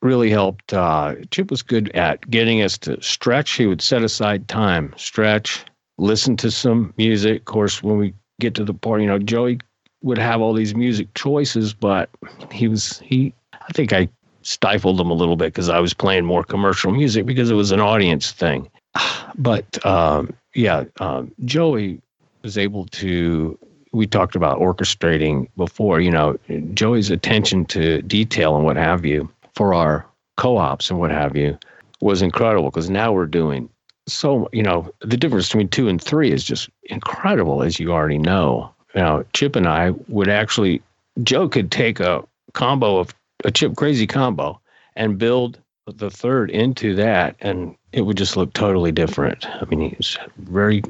really 0.01 0.29
helped. 0.29 0.74
Uh, 0.74 1.15
Chip 1.32 1.51
was 1.51 1.62
good 1.62 1.91
at 1.96 2.29
getting 2.29 2.62
us 2.62 2.77
to 2.79 3.01
stretch. 3.01 3.51
He 3.51 3.65
would 3.65 3.82
set 3.82 4.03
aside 4.03 4.48
time, 4.48 4.94
stretch, 4.98 5.65
listen 5.98 6.38
to 6.38 6.51
some 6.51 6.94
music. 6.98 7.39
Of 7.39 7.46
course, 7.46 7.84
when 7.84 7.98
we 7.98 8.13
get 8.39 8.56
to 8.56 8.63
the 8.63 8.74
part, 8.74 9.01
you 9.01 9.08
know, 9.08 9.20
Joey 9.20 9.60
would 10.01 10.18
have 10.18 10.41
all 10.41 10.53
these 10.53 10.75
music 10.75 11.13
choices, 11.13 11.74
but 11.74 12.10
he 12.51 12.68
was 12.68 13.00
he. 13.00 13.34
I 13.53 13.72
think 13.74 13.94
I 13.94 14.10
stifled 14.41 15.00
him 15.00 15.10
a 15.10 15.13
little 15.13 15.36
bit 15.36 15.48
because 15.48 15.70
I 15.70 15.79
was 15.79 15.94
playing 15.94 16.25
more 16.25 16.44
commercial 16.44 16.91
music 16.91 17.25
because 17.25 17.51
it 17.51 17.56
was 17.56 17.72
an 17.72 17.82
audience 17.82 18.32
thing. 18.32 18.70
but 19.38 19.86
um, 19.86 20.34
yeah, 20.56 20.86
um, 21.00 21.32
Joey 21.46 22.01
was 22.41 22.58
able 22.58 22.86
to. 22.86 23.58
We 23.91 24.06
talked 24.06 24.36
about 24.36 24.60
orchestrating 24.60 25.48
before. 25.58 26.00
You 26.00 26.12
know, 26.12 26.38
Joey's 26.75 27.10
attention 27.10 27.65
to 27.65 28.03
detail 28.03 28.56
and 28.56 28.63
what 28.63 28.77
have 28.77 29.03
you 29.03 29.29
for 29.60 29.74
our 29.74 30.06
co-ops 30.38 30.89
and 30.89 31.01
what 31.01 31.12
have 31.12 31.36
you 31.36 31.60
was 32.00 32.22
incredible 32.22 32.70
because 32.70 32.89
now 32.89 33.12
we're 33.12 33.25
doing 33.25 33.70
so. 34.08 34.48
You 34.54 34.63
know, 34.63 34.89
the 35.01 35.18
difference 35.18 35.48
between 35.48 35.68
two 35.68 35.89
and 35.89 36.01
three 36.01 36.32
is 36.32 36.46
just 36.46 36.70
incredible, 36.84 37.62
as 37.62 37.78
you 37.78 37.92
already 37.92 38.20
know. 38.20 38.74
Now, 38.96 39.25
Chip 39.34 39.58
and 39.58 39.68
I 39.68 39.89
would 40.08 40.30
actually. 40.30 40.82
Joe 41.24 41.50
could 41.50 41.72
take 41.72 42.00
a 42.00 42.24
combo 42.54 43.00
of 43.00 43.13
a 43.44 43.51
chip 43.51 43.75
crazy 43.75 44.08
combo 44.08 44.62
and 44.96 45.18
build 45.18 45.60
the 45.88 46.10
third 46.10 46.50
into 46.51 46.96
that 46.96 47.36
and 47.42 47.75
it 47.92 48.04
would 48.04 48.16
just 48.16 48.38
look 48.38 48.54
totally 48.54 48.94
different. 48.94 49.46
I 49.46 49.66
mean, 49.66 49.94
he's 49.94 50.18
very 50.38 50.84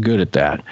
good 0.00 0.20
at 0.20 0.32
that. 0.32 0.62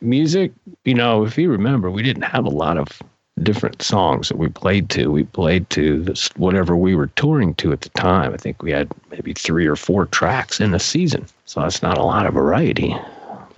Music, 0.00 0.50
you 0.84 0.94
know, 0.94 1.24
if 1.24 1.38
you 1.38 1.48
remember, 1.48 1.92
we 1.92 2.02
didn't 2.02 2.22
have 2.22 2.44
a 2.44 2.50
lot 2.50 2.76
of 2.76 3.00
different 3.42 3.82
songs 3.82 4.28
that 4.28 4.38
we 4.38 4.48
played 4.48 4.88
to. 4.90 5.10
We 5.10 5.24
played 5.24 5.68
to 5.70 6.02
this 6.02 6.28
whatever 6.36 6.76
we 6.76 6.94
were 6.94 7.08
touring 7.08 7.54
to 7.56 7.72
at 7.72 7.82
the 7.82 7.90
time. 7.90 8.32
I 8.32 8.36
think 8.36 8.62
we 8.62 8.70
had 8.70 8.90
maybe 9.10 9.32
three 9.34 9.66
or 9.66 9.76
four 9.76 10.06
tracks 10.06 10.60
in 10.60 10.72
a 10.74 10.78
season, 10.78 11.26
so 11.44 11.60
that's 11.60 11.82
not 11.82 11.98
a 11.98 12.02
lot 12.02 12.26
of 12.26 12.34
variety. 12.34 12.96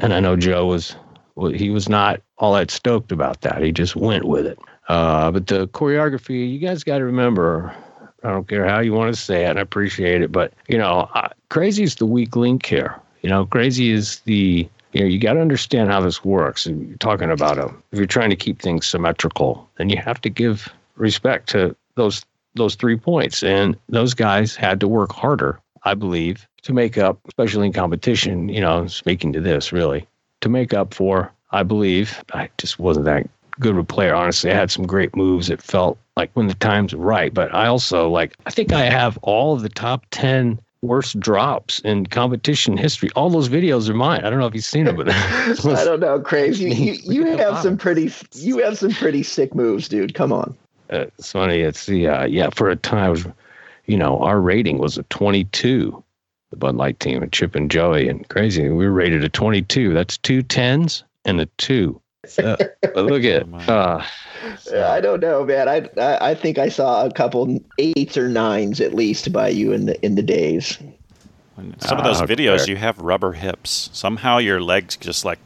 And 0.01 0.13
I 0.13 0.21
know 0.21 0.37
Joe 0.37 0.67
was 0.67 0.97
well, 1.37 1.53
he 1.53 1.71
was 1.71 1.89
not 1.89 2.21
all 2.39 2.55
that 2.55 2.71
stoked 2.71 3.13
about 3.13 3.43
that. 3.43 3.63
He 3.63 3.71
just 3.71 3.95
went 3.95 4.25
with 4.25 4.47
it. 4.47 4.59
Uh, 4.89 5.31
but 5.31 5.47
the 5.47 5.69
choreography, 5.69 6.51
you 6.51 6.59
guys 6.59 6.83
got 6.83 6.99
to 6.99 7.05
remember, 7.05 7.73
I 8.25 8.31
don't 8.31 8.49
care 8.49 8.67
how 8.67 8.81
you 8.81 8.93
want 8.93 9.15
to 9.15 9.21
say 9.21 9.45
it, 9.45 9.51
and 9.51 9.59
I 9.59 9.63
appreciate 9.63 10.23
it, 10.23 10.33
but 10.33 10.53
you 10.67 10.79
know, 10.79 11.09
uh, 11.15 11.29
crazy 11.51 11.85
is 11.85 11.97
the 11.97 12.07
weak 12.07 12.35
link 12.35 12.67
here. 12.67 12.97
You 13.23 13.31
know, 13.31 13.47
crazy 13.47 13.91
is 13.91 14.21
the 14.21 14.69
you 14.93 15.01
know 15.01 15.07
you 15.07 15.19
got 15.19 15.35
to 15.35 15.41
understand 15.41 15.91
how 15.91 16.01
this 16.01 16.25
works. 16.25 16.67
And 16.67 16.89
you're 16.89 16.99
talking 16.99 17.31
about 17.31 17.59
a 17.59 17.67
if 17.93 17.99
you're 17.99 18.07
trying 18.07 18.31
to 18.31 18.37
keep 18.37 18.61
things 18.61 18.87
symmetrical, 18.87 19.69
then 19.77 19.89
you 19.89 19.97
have 19.97 20.21
to 20.23 20.31
give 20.31 20.73
respect 20.97 21.49
to 21.51 21.75
those 21.95 22.25
those 22.55 22.75
three 22.75 22.97
points, 22.97 23.43
and 23.43 23.77
those 23.89 24.15
guys 24.15 24.57
had 24.57 24.81
to 24.81 24.89
work 24.89 25.13
harder, 25.13 25.61
I 25.85 25.95
believe, 25.95 26.47
to 26.63 26.73
make 26.73 26.99
up, 26.99 27.19
especially 27.29 27.67
in 27.67 27.73
competition. 27.73 28.49
You 28.49 28.61
know, 28.61 28.87
speaking 28.87 29.33
to 29.33 29.41
this 29.41 29.73
really, 29.73 30.07
to 30.41 30.49
make 30.49 30.75
up 30.75 30.95
for. 30.95 31.33
I 31.51 31.63
believe 31.63 32.23
I 32.35 32.51
just 32.59 32.79
wasn't 32.79 33.07
that 33.07 33.27
good 33.59 33.73
of 33.73 33.79
a 33.79 33.85
player. 33.85 34.15
Honestly, 34.15 34.51
I 34.51 34.55
had 34.55 34.71
some 34.71 34.87
great 34.87 35.17
moves. 35.17 35.49
It 35.49 35.63
felt 35.63 35.99
like 36.17 36.31
when 36.35 36.47
the 36.47 36.55
time's 36.55 36.93
right. 36.95 37.33
But 37.33 37.55
I 37.55 37.67
also 37.67 38.11
like 38.11 38.37
I 38.47 38.51
think 38.51 38.73
I 38.73 38.85
have 38.85 39.19
all 39.23 39.55
of 39.55 39.63
the 39.63 39.69
top 39.69 40.05
ten 40.11 40.61
worst 40.83 41.19
drops 41.19 41.81
in 41.81 42.07
competition 42.07 42.77
history. 42.77 43.11
All 43.17 43.31
those 43.31 43.49
videos 43.49 43.89
are 43.89 43.95
mine. 43.95 44.25
I 44.25 44.31
don't 44.31 44.39
know 44.39 44.47
if 44.47 44.55
you've 44.55 44.65
seen 44.65 44.85
them, 44.85 44.97
but 44.97 45.09
I 45.11 45.85
don't 45.85 46.01
know, 46.01 46.21
crazy. 46.21 46.71
You, 46.71 46.93
you, 46.93 47.25
you 47.25 47.37
have 47.37 47.59
some 47.59 47.77
pretty 47.77 48.13
you 48.33 48.59
have 48.59 48.79
some 48.79 48.93
pretty 48.93 49.23
sick 49.23 49.55
moves, 49.55 49.89
dude. 49.89 50.15
Come 50.15 50.33
on. 50.33 50.57
Uh, 50.93 51.07
it's 51.19 51.33
funny. 51.33 51.61
It's 51.61 51.87
the 51.87 52.09
uh, 52.09 52.27
yeah. 52.27 52.51
For 52.51 52.71
a 52.71 52.77
time, 52.77 53.11
was, 53.11 53.27
you 53.87 53.97
know, 53.97 54.19
our 54.21 54.41
rating 54.41 54.79
was 54.79 54.99
a 54.99 55.03
22. 55.05 56.03
The 56.51 56.57
Bud 56.57 56.77
Light 56.77 56.99
team 56.99 57.23
and 57.23 57.31
Chip 57.31 57.55
and 57.55 57.71
Joey 57.71 58.09
and 58.09 58.27
crazy. 58.31 58.63
We 58.71 58.87
were 58.87 58.93
rated 58.93 59.23
a 59.23 59.29
22. 59.29 59.93
That's 59.93 60.17
two 60.17 60.43
tens 60.43 61.05
and 61.27 61.41
a 61.43 61.47
two. 61.59 62.01
Uh, 62.37 62.57
look 62.95 63.25
at 63.25 63.47
oh, 63.69 64.05
uh, 64.73 64.89
I 64.89 65.01
don't 65.01 65.21
know, 65.21 65.45
man. 65.45 65.69
I, 65.69 65.89
I, 66.01 66.31
I 66.31 66.35
think 66.35 66.59
I 66.59 66.69
saw 66.69 67.05
a 67.05 67.13
couple 67.13 67.61
eights 67.79 68.17
or 68.17 68.29
nines 68.29 68.81
at 68.81 68.95
least 68.95 69.33
by 69.33 69.49
you 69.49 69.73
in 69.73 69.87
the 69.87 70.05
in 70.05 70.15
the 70.15 70.23
days. 70.23 70.79
some 71.79 71.99
of 71.99 72.05
those 72.05 72.21
ah, 72.21 72.27
videos, 72.27 72.67
you 72.67 72.77
have 72.77 72.99
rubber 72.99 73.33
hips. 73.33 73.91
Somehow 73.93 74.39
your 74.39 74.61
legs 74.61 74.97
just 74.97 75.25
like 75.25 75.39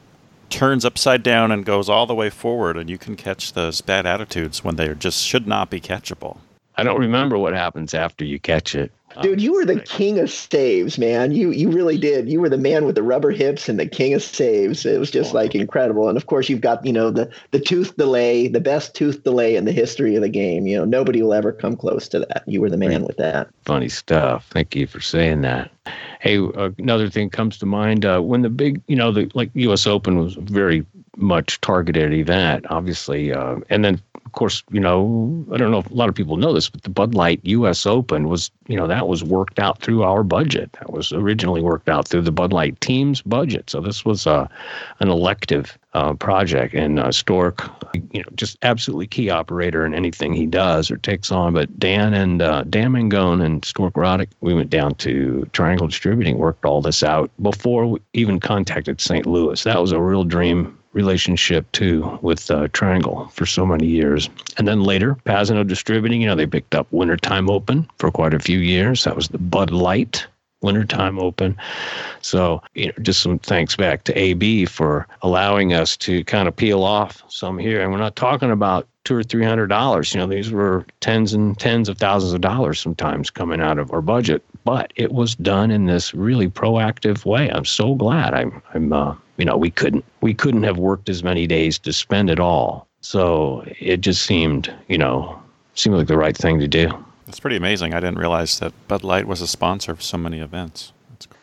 turns 0.51 0.85
upside 0.85 1.23
down 1.23 1.51
and 1.51 1.65
goes 1.65 1.89
all 1.89 2.07
the 2.07 2.15
way 2.15 2.31
forward, 2.31 2.77
and 2.77 2.89
you 2.89 2.99
can 2.99 3.17
catch 3.17 3.53
those 3.55 3.81
bad 3.81 4.07
attitudes 4.07 4.63
when 4.63 4.77
they 4.77 4.95
just 4.95 5.25
should 5.25 5.47
not 5.47 5.71
be 5.71 5.81
catchable. 5.81 6.39
I 6.77 6.85
don't 6.85 7.01
remember 7.01 7.39
what 7.39 7.53
happens 7.53 7.93
after 7.95 8.25
you 8.25 8.39
catch 8.39 8.75
it. 8.75 8.93
Dude, 9.21 9.41
you 9.41 9.53
were 9.53 9.65
the 9.65 9.81
king 9.81 10.19
of 10.19 10.31
saves, 10.31 10.99
man. 10.99 11.33
You 11.33 11.51
you 11.51 11.71
really 11.71 11.99
did. 11.99 12.29
You 12.29 12.41
were 12.41 12.49
the 12.49 12.59
man 12.59 12.87
with 12.87 12.95
the 12.95 13.03
rubber 13.03 13.31
hips 13.31 13.69
and 13.69 13.79
the 13.79 13.87
king 13.87 14.15
of 14.15 14.23
saves. 14.23 14.87
It 14.87 14.99
was 14.99 15.11
just 15.11 15.35
like 15.35 15.55
incredible. 15.55 16.09
And 16.09 16.17
of 16.17 16.27
course, 16.27 16.49
you've 16.49 16.61
got 16.61 16.85
you 16.87 16.93
know 16.93 17.11
the 17.11 17.31
the 17.51 17.61
tooth 17.61 17.97
delay, 17.97 18.49
the 18.49 18.61
best 18.61 18.95
tooth 18.95 19.23
delay 19.23 19.57
in 19.57 19.65
the 19.65 19.73
history 19.73 20.17
of 20.17 20.23
the 20.23 20.29
game. 20.29 20.67
You 20.67 20.79
know, 20.79 20.85
nobody 20.85 21.23
will 21.23 21.35
ever 21.35 21.53
come 21.53 21.77
close 21.77 22.09
to 22.09 22.21
that. 22.21 22.45
You 22.47 22.61
were 22.61 22.71
the 22.71 22.77
man 22.77 23.05
with 23.05 23.17
that. 23.19 23.49
Funny 23.65 23.89
stuff. 23.89 24.49
Thank 24.51 24.75
you 24.75 24.87
for 24.87 25.01
saying 25.01 25.43
that. 25.43 25.71
Hey, 26.21 26.39
another 26.79 27.11
thing 27.11 27.31
comes 27.31 27.59
to 27.59 27.67
mind 27.67 28.05
uh, 28.05 28.21
when 28.21 28.43
the 28.43 28.51
big, 28.51 28.81
you 28.87 28.95
know, 28.95 29.11
the 29.11 29.31
like 29.35 29.51
U.S. 29.55 29.87
Open 29.87 30.19
was 30.19 30.35
very 30.35 30.87
much 31.17 31.61
targeted 31.61 32.13
event, 32.13 32.65
obviously, 32.71 33.33
uh, 33.33 33.57
and 33.69 33.85
then 33.85 34.01
of 34.33 34.39
course, 34.39 34.65
you 34.71 34.81
know, 34.81 35.45
I 35.53 35.59
don't 35.59 35.71
know 35.71 35.81
if 35.81 35.91
a 35.91 35.95
lot 35.95 36.09
of 36.09 36.15
people 36.15 36.39
know 36.39 36.55
this, 36.55 36.71
but 36.71 36.85
the 36.85 36.89
Bud 36.89 37.15
Light 37.15 37.39
U.S. 37.43 37.85
Open 37.85 38.31
was, 38.31 38.51
you 38.67 38.79
know, 38.79 38.87
that 38.87 39.07
was 39.07 39.23
worked 39.23 39.59
out 39.59 39.83
through 39.83 40.05
our 40.05 40.23
budget. 40.23 40.73
That 40.73 40.91
was 40.91 41.13
originally 41.13 41.61
worked 41.61 41.91
out 41.91 42.09
through 42.09 42.23
the 42.23 42.33
Bud 42.33 42.51
Light 42.51 42.81
team's 42.81 43.21
budget. 43.21 43.69
So 43.69 43.83
this 43.83 44.07
was 44.07 44.27
uh, 44.27 44.49
an 45.01 45.11
elective 45.11 45.79
uh, 45.93 46.15
project, 46.15 46.73
and 46.73 46.99
uh, 46.99 47.13
Stork, 47.13 47.71
you 48.13 48.23
know, 48.23 48.29
just 48.35 48.57
absolutely 48.63 49.07
key 49.07 49.29
operator 49.29 49.85
in 49.85 49.93
anything 49.93 50.33
he 50.33 50.47
does 50.47 50.91
or 50.91 50.97
takes 50.97 51.31
on. 51.31 51.53
But 51.53 51.79
Dan 51.79 52.15
and 52.15 52.41
uh, 52.41 52.65
Dan 52.71 52.93
Mangone 52.93 53.45
and 53.45 53.63
Stork 53.67 53.93
Roddick, 53.93 54.29
we 54.41 54.55
went 54.55 54.71
down 54.71 54.95
to 54.95 55.47
Triangle 55.53 55.89
Distributing, 55.89 56.39
worked 56.39 56.65
all 56.65 56.81
this 56.81 57.03
out 57.03 57.31
before 57.43 57.85
we 57.85 58.01
even 58.15 58.41
contacted 58.41 58.99
St. 58.99 59.27
Louis. 59.27 59.63
That 59.63 59.79
was 59.79 59.93
a 59.93 60.01
real 60.01 60.25
dream 60.25 60.79
relationship 60.93 61.71
too 61.73 62.19
with 62.23 62.51
uh, 62.51 62.69
Triangle 62.73 63.29
for 63.29 63.47
so 63.47 63.65
many 63.67 63.87
years. 63.87 64.29
And 64.59 64.69
then 64.69 64.83
later, 64.83 65.17
Pasino 65.27 65.67
Distributing, 65.67 66.21
you 66.21 66.27
know, 66.29 66.35
they 66.35 66.47
picked 66.47 66.75
up 66.75 66.87
Wintertime 66.91 67.49
Open 67.49 67.89
for 67.99 68.11
quite 68.11 68.35
a 68.35 68.39
few 68.39 68.59
years. 68.59 69.05
That 69.05 69.17
was 69.17 69.29
the 69.29 69.39
Bud 69.39 69.71
Light 69.71 70.27
Wintertime 70.63 71.19
Open. 71.19 71.57
So, 72.21 72.63
you 72.75 72.87
know, 72.87 72.93
just 73.03 73.21
some 73.21 73.39
thanks 73.41 73.77
back 73.77 74.05
to 74.05 74.19
AB 74.19 74.67
for 74.67 75.07
allowing 75.23 75.73
us 75.73 75.97
to 75.99 76.25
kind 76.25 76.49
of 76.49 76.57
peel 76.57 76.85
off 76.85 77.23
some 77.29 77.59
here. 77.59 77.83
And 77.83 77.91
we're 77.91 77.99
not 77.99 78.17
talking 78.17 78.51
about 78.51 78.87
two 79.05 79.17
or 79.17 79.23
three 79.23 79.45
hundred 79.45 79.67
dollars. 79.67 80.15
You 80.15 80.21
know, 80.21 80.27
these 80.27 80.51
were 80.51 80.87
tens 81.01 81.33
and 81.33 81.59
tens 81.59 81.89
of 81.89 81.99
thousands 81.99 82.33
of 82.33 82.41
dollars 82.41 82.81
sometimes 82.81 83.31
coming 83.31 83.61
out 83.61 83.79
of 83.79 83.93
our 83.93 84.01
budget. 84.01 84.43
But 84.65 84.93
it 84.95 85.13
was 85.13 85.35
done 85.35 85.73
in 85.73 85.87
this 85.87 86.15
really 86.15 86.49
proactive 86.49 87.25
way. 87.25 87.51
I'm 87.51 87.65
so 87.65 87.95
glad. 87.95 88.33
I'm 88.33 88.63
I'm 88.75 88.93
uh, 88.93 89.17
you 89.43 89.47
know, 89.47 89.57
we 89.57 89.73
couldn't 89.73 90.05
we 90.21 90.35
couldn't 90.35 90.63
have 90.63 90.79
worked 90.79 91.09
as 91.09 91.25
many 91.25 91.49
days 91.49 91.77
to 91.81 91.93
spend 91.93 92.31
it 92.31 92.39
all. 92.39 92.87
So 93.01 93.65
it 93.81 94.01
just 94.01 94.23
seemed, 94.23 94.73
you 94.87 94.97
know, 94.97 95.37
seemed 95.75 95.97
like 95.97 96.07
the 96.07 96.17
right 96.17 96.37
thing 96.37 96.61
to 96.61 96.69
do. 96.69 96.89
It's 97.27 97.41
pretty 97.41 97.57
amazing. 97.57 97.93
I 97.93 97.99
didn't 97.99 98.21
realize 98.21 98.61
that 98.61 98.73
Bud 98.87 99.03
Light 99.03 99.27
was 99.27 99.41
a 99.41 99.49
sponsor 99.49 99.91
of 99.91 100.01
so 100.01 100.17
many 100.17 100.39
events. 100.39 100.93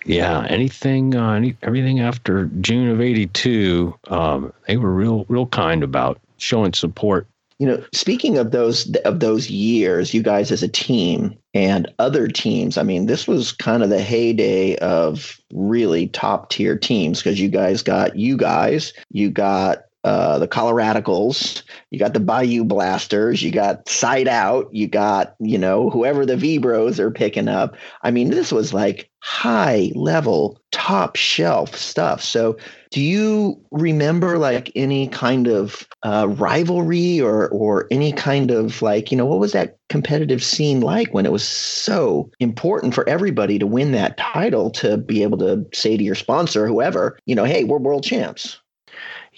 Yeah, 0.06 0.46
anything, 0.48 1.14
uh, 1.14 1.34
any, 1.34 1.58
everything 1.62 2.00
after 2.00 2.46
June 2.62 2.88
of 2.88 3.02
'82, 3.02 3.94
um, 4.08 4.54
they 4.66 4.78
were 4.78 4.94
real, 4.94 5.26
real 5.28 5.48
kind 5.48 5.84
about 5.84 6.22
showing 6.38 6.72
support 6.72 7.28
you 7.60 7.68
know 7.68 7.84
speaking 7.94 8.38
of 8.38 8.52
those 8.52 8.90
of 9.06 9.20
those 9.20 9.50
years 9.50 10.14
you 10.14 10.24
guys 10.24 10.52
as 10.52 10.64
a 10.64 10.68
team 10.68 11.38
and 11.54 11.88
other 12.00 12.28
teams 12.28 12.78
i 12.78 12.84
mean 12.84 13.06
this 13.06 13.28
was 13.28 13.52
kind 13.52 13.84
of 13.84 13.90
the 13.90 14.02
heyday 14.02 14.76
of 14.78 15.40
really 15.54 16.08
top 16.08 16.50
tier 16.50 16.78
teams 16.78 17.20
because 17.22 17.40
you 17.40 17.50
guys 17.50 17.84
got 17.84 18.16
you 18.16 18.38
guys 18.38 18.94
you 19.12 19.30
got 19.30 19.84
uh, 20.06 20.40
the 20.40 20.48
Coloradicals, 20.48 21.62
you 21.92 22.00
got 22.00 22.14
the 22.14 22.22
Bayou 22.22 22.64
Blasters, 22.64 23.44
you 23.44 23.52
got 23.52 23.88
Side 23.90 24.30
Out, 24.30 24.74
you 24.74 24.88
got, 24.88 25.36
you 25.40 25.58
know, 25.58 25.90
whoever 25.90 26.26
the 26.26 26.36
Vibros 26.36 27.00
are 27.00 27.12
picking 27.12 27.50
up. 27.50 27.76
I 28.02 28.12
mean, 28.12 28.30
this 28.30 28.52
was 28.52 28.74
like 28.74 29.10
high 29.22 29.92
level, 29.96 30.58
top 30.72 31.18
shelf 31.18 31.76
stuff. 31.76 32.24
So, 32.24 32.58
do 32.92 33.02
you 33.02 33.62
remember 33.72 34.38
like 34.38 34.72
any 34.74 35.10
kind 35.10 35.48
of 35.48 35.86
uh, 36.04 36.28
rivalry 36.30 37.20
or 37.20 37.50
or 37.50 37.86
any 37.92 38.14
kind 38.14 38.52
of 38.52 38.82
like, 38.82 39.12
you 39.12 39.18
know, 39.18 39.26
what 39.26 39.40
was 39.40 39.52
that 39.52 39.78
competitive 39.90 40.42
scene 40.42 40.80
like 40.80 41.14
when 41.14 41.26
it 41.26 41.34
was 41.34 41.46
so 41.46 42.32
important 42.40 42.94
for 42.96 43.08
everybody 43.10 43.60
to 43.60 43.68
win 43.68 43.92
that 43.92 44.18
title 44.18 44.72
to 44.72 44.96
be 44.96 45.24
able 45.24 45.38
to 45.40 45.66
say 45.74 45.98
to 45.98 46.04
your 46.04 46.16
sponsor, 46.16 46.68
whoever, 46.68 47.20
you 47.26 47.36
know, 47.36 47.44
hey, 47.44 47.66
we're 47.66 47.80
world 47.80 48.06
champs? 48.06 48.62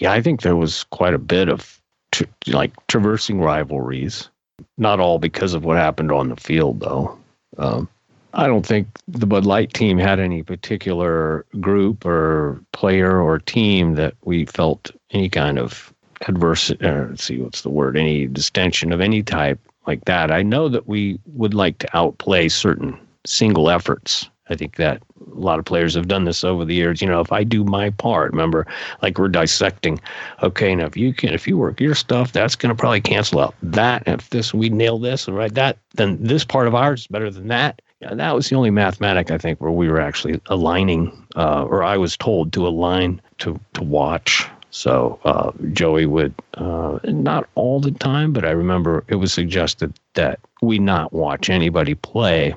Yeah, 0.02 0.14
I 0.14 0.22
think 0.22 0.42
there 0.42 0.56
was 0.56 0.84
quite 0.86 1.14
a 1.14 1.20
bit 1.20 1.48
of 1.48 1.80
tr- 2.12 2.24
like 2.48 2.74
traversing 2.88 3.40
rivalries. 3.40 4.30
Not 4.80 5.00
all 5.00 5.20
because 5.20 5.54
of 5.54 5.64
what 5.64 5.78
happened 5.78 6.12
on 6.12 6.30
the 6.30 6.36
field, 6.36 6.80
though. 6.80 7.20
Um, 7.60 7.88
I 8.34 8.48
don't 8.48 8.66
think 8.66 8.88
the 9.08 9.28
Bud 9.28 9.46
Light 9.46 9.74
team 9.74 10.00
had 10.00 10.20
any 10.20 10.42
particular 10.42 11.46
group 11.60 12.04
or 12.04 12.64
player 12.74 13.22
or 13.22 13.38
team 13.38 13.94
that 13.96 14.16
we 14.24 14.46
felt 14.46 14.90
any 15.12 15.30
kind 15.30 15.60
of 15.60 15.94
adverse. 16.28 16.72
Uh, 16.72 17.06
let's 17.10 17.24
see, 17.24 17.38
what's 17.38 17.62
the 17.62 17.70
word? 17.70 17.96
Any 17.96 18.26
distension 18.26 18.92
of 18.92 19.02
any 19.02 19.22
type 19.22 19.60
like 19.86 20.06
that. 20.06 20.32
I 20.32 20.42
know 20.42 20.68
that 20.68 20.88
we 20.88 21.20
would 21.28 21.54
like 21.54 21.78
to 21.78 21.96
outplay 21.96 22.50
certain 22.50 23.00
single 23.28 23.70
efforts 23.70 24.31
I 24.52 24.56
think 24.56 24.76
that 24.76 25.02
a 25.32 25.40
lot 25.40 25.60
of 25.60 25.66
players 25.66 25.96
have 25.96 26.10
done 26.10 26.26
this 26.26 26.44
over 26.44 26.66
the 26.66 26.76
years. 26.76 27.02
You 27.02 27.08
know, 27.08 27.22
if 27.22 27.32
I 27.32 27.44
do 27.44 27.64
my 27.64 27.90
part, 27.92 28.32
remember, 28.32 28.68
like 29.02 29.18
we're 29.18 29.30
dissecting. 29.30 30.00
Okay, 30.44 30.76
now 30.76 30.86
if 30.86 30.98
you 30.98 31.14
can, 31.14 31.34
if 31.34 31.48
you 31.48 31.58
work 31.58 31.80
your 31.80 31.96
stuff, 31.96 32.34
that's 32.34 32.56
going 32.56 32.76
to 32.76 32.80
probably 32.80 33.00
cancel 33.00 33.40
out 33.40 33.56
that. 33.64 34.04
If 34.08 34.30
this 34.30 34.54
we 34.54 34.70
nail 34.70 35.00
this 35.00 35.28
and 35.28 35.38
write 35.38 35.54
that, 35.56 35.78
then 35.96 36.18
this 36.22 36.44
part 36.44 36.68
of 36.68 36.76
ours 36.76 37.02
is 37.02 37.08
better 37.08 37.32
than 37.32 37.48
that. 37.48 37.82
Yeah, 38.02 38.14
that 38.14 38.36
was 38.36 38.50
the 38.50 38.56
only 38.56 38.72
mathematic 38.72 39.32
I 39.32 39.38
think 39.38 39.62
where 39.62 39.72
we 39.72 39.88
were 39.88 40.02
actually 40.02 40.42
aligning, 40.48 41.26
uh, 41.36 41.64
or 41.64 41.84
I 41.84 41.98
was 41.98 42.18
told 42.18 42.52
to 42.54 42.68
align 42.68 43.22
to 43.40 43.60
to 43.74 43.84
watch. 43.84 44.46
So 44.72 45.20
uh, 45.24 45.52
Joey 45.72 46.06
would 46.08 46.34
uh, 46.56 47.00
not 47.04 47.48
all 47.56 47.80
the 47.80 47.92
time, 47.92 48.34
but 48.34 48.44
I 48.44 48.52
remember 48.52 49.04
it 49.08 49.16
was 49.16 49.32
suggested 49.34 49.94
that 50.16 50.40
we 50.62 50.80
not 50.80 51.14
watch 51.14 51.50
anybody 51.50 51.94
play 51.96 52.54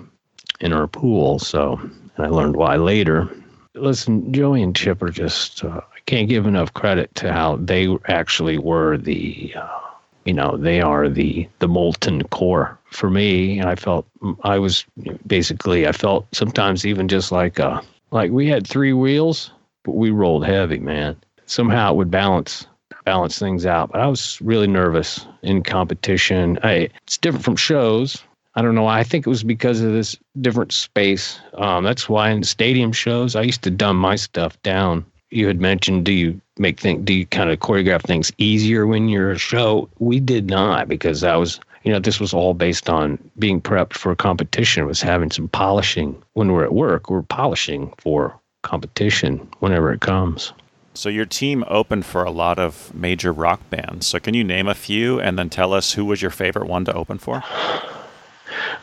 in 0.61 0.73
our 0.73 0.87
pool. 0.87 1.39
So, 1.39 1.79
and 2.17 2.27
I 2.27 2.29
learned 2.29 2.57
why 2.57 2.77
later. 2.77 3.29
Listen, 3.75 4.33
Joey 4.33 4.63
and 4.63 4.75
Chip 4.75 5.03
are 5.03 5.11
just, 5.11 5.65
uh, 5.65 5.81
I 5.81 6.01
can't 6.07 6.29
give 6.29 6.47
enough 6.47 6.73
credit 6.75 7.15
to 7.17 7.33
how 7.33 7.57
they 7.57 7.89
actually 8.07 8.59
were 8.59 8.97
the, 8.97 9.53
uh, 9.57 9.81
you 10.25 10.33
know, 10.33 10.57
they 10.57 10.81
are 10.81 11.09
the, 11.09 11.49
the 11.59 11.69
molten 11.69 12.23
core 12.29 12.79
for 12.91 13.11
me. 13.11 13.59
And 13.59 13.69
I 13.69 13.75
felt 13.75 14.07
I 14.43 14.59
was 14.59 14.85
basically, 15.27 15.89
I 15.89 15.93
felt 15.93 16.27
sometimes 16.33 16.87
even 16.87 17.09
just 17.09 17.33
like, 17.33 17.59
uh, 17.59 17.81
like 18.13 18.31
we 18.31 18.47
had 18.49 18.67
three 18.67 18.93
wheels, 18.93 19.51
but 19.83 19.97
we 19.97 20.11
rolled 20.11 20.47
heavy, 20.47 20.79
man. 20.79 21.17
Somehow 21.47 21.93
it 21.93 21.97
would 21.97 22.11
balance 22.11 22.67
balance 23.05 23.39
things 23.39 23.67
out. 23.67 23.93
But 23.93 24.01
I 24.01 24.07
was 24.07 24.41
really 24.41 24.67
nervous 24.67 25.27
in 25.43 25.63
competition. 25.63 26.59
I, 26.63 26.89
it's 27.03 27.19
different 27.19 27.45
from 27.45 27.57
shows. 27.57 28.23
I 28.57 28.63
don't 28.63 28.75
know. 28.75 28.87
I 28.87 29.03
think 29.03 29.27
it 29.27 29.31
was 29.31 29.43
because 29.43 29.81
of 29.81 29.93
this 29.93 30.17
different 30.41 30.73
space. 30.73 31.41
Um, 31.55 31.83
that's 31.83 32.09
why 32.09 32.31
in 32.31 32.45
stadium 32.45 32.93
shows, 32.93 33.35
I 33.35 33.43
used 33.43 33.63
to 33.63 33.71
dumb 33.71 33.97
my 33.97 34.17
stuff 34.17 34.61
down. 34.63 35.05
You 35.31 35.49
had 35.49 35.61
mentioned, 35.61 36.05
do 36.05 36.13
you 36.13 36.41
make 36.59 36.79
things, 36.79 37.05
do 37.05 37.13
you 37.13 37.27
kind 37.27 37.51
of 37.51 37.59
choreograph 37.59 38.03
things 38.03 38.33
easier 38.39 38.87
when 38.87 39.09
you're 39.09 39.33
a 39.33 39.39
show? 39.39 39.89
We 39.99 40.21
did 40.21 40.49
not 40.49 40.89
because 40.89 41.25
I 41.25 41.35
was, 41.35 41.59
you 41.83 41.93
know, 41.93 41.99
this 41.99 42.21
was 42.21 42.33
all 42.33 42.55
based 42.55 42.89
on 42.89 43.19
being 43.41 43.61
prepped 43.61 43.95
for 43.95 44.13
a 44.13 44.17
competition. 44.17 44.85
It 44.85 44.87
was 44.87 45.03
having 45.03 45.33
some 45.33 45.49
polishing 45.49 46.23
when 46.35 46.53
we're 46.53 46.65
at 46.65 46.75
work. 46.75 47.11
We're 47.11 47.23
polishing 47.23 47.93
for 47.99 48.39
competition 48.63 49.49
whenever 49.59 49.93
it 49.93 50.01
comes. 50.01 50.53
So 50.95 51.09
your 51.09 51.27
team 51.27 51.65
opened 51.67 52.07
for 52.07 52.23
a 52.23 52.31
lot 52.31 52.61
of 52.61 52.95
major 52.95 53.33
rock 53.33 53.69
bands. 53.69 54.07
So 54.07 54.21
can 54.21 54.35
you 54.35 54.45
name 54.45 54.69
a 54.69 54.75
few 54.75 55.19
and 55.19 55.37
then 55.37 55.51
tell 55.51 55.73
us 55.73 55.95
who 55.95 56.05
was 56.05 56.23
your 56.23 56.31
favorite 56.31 56.69
one 56.69 56.85
to 56.85 56.95
open 56.95 57.19
for? 57.19 57.43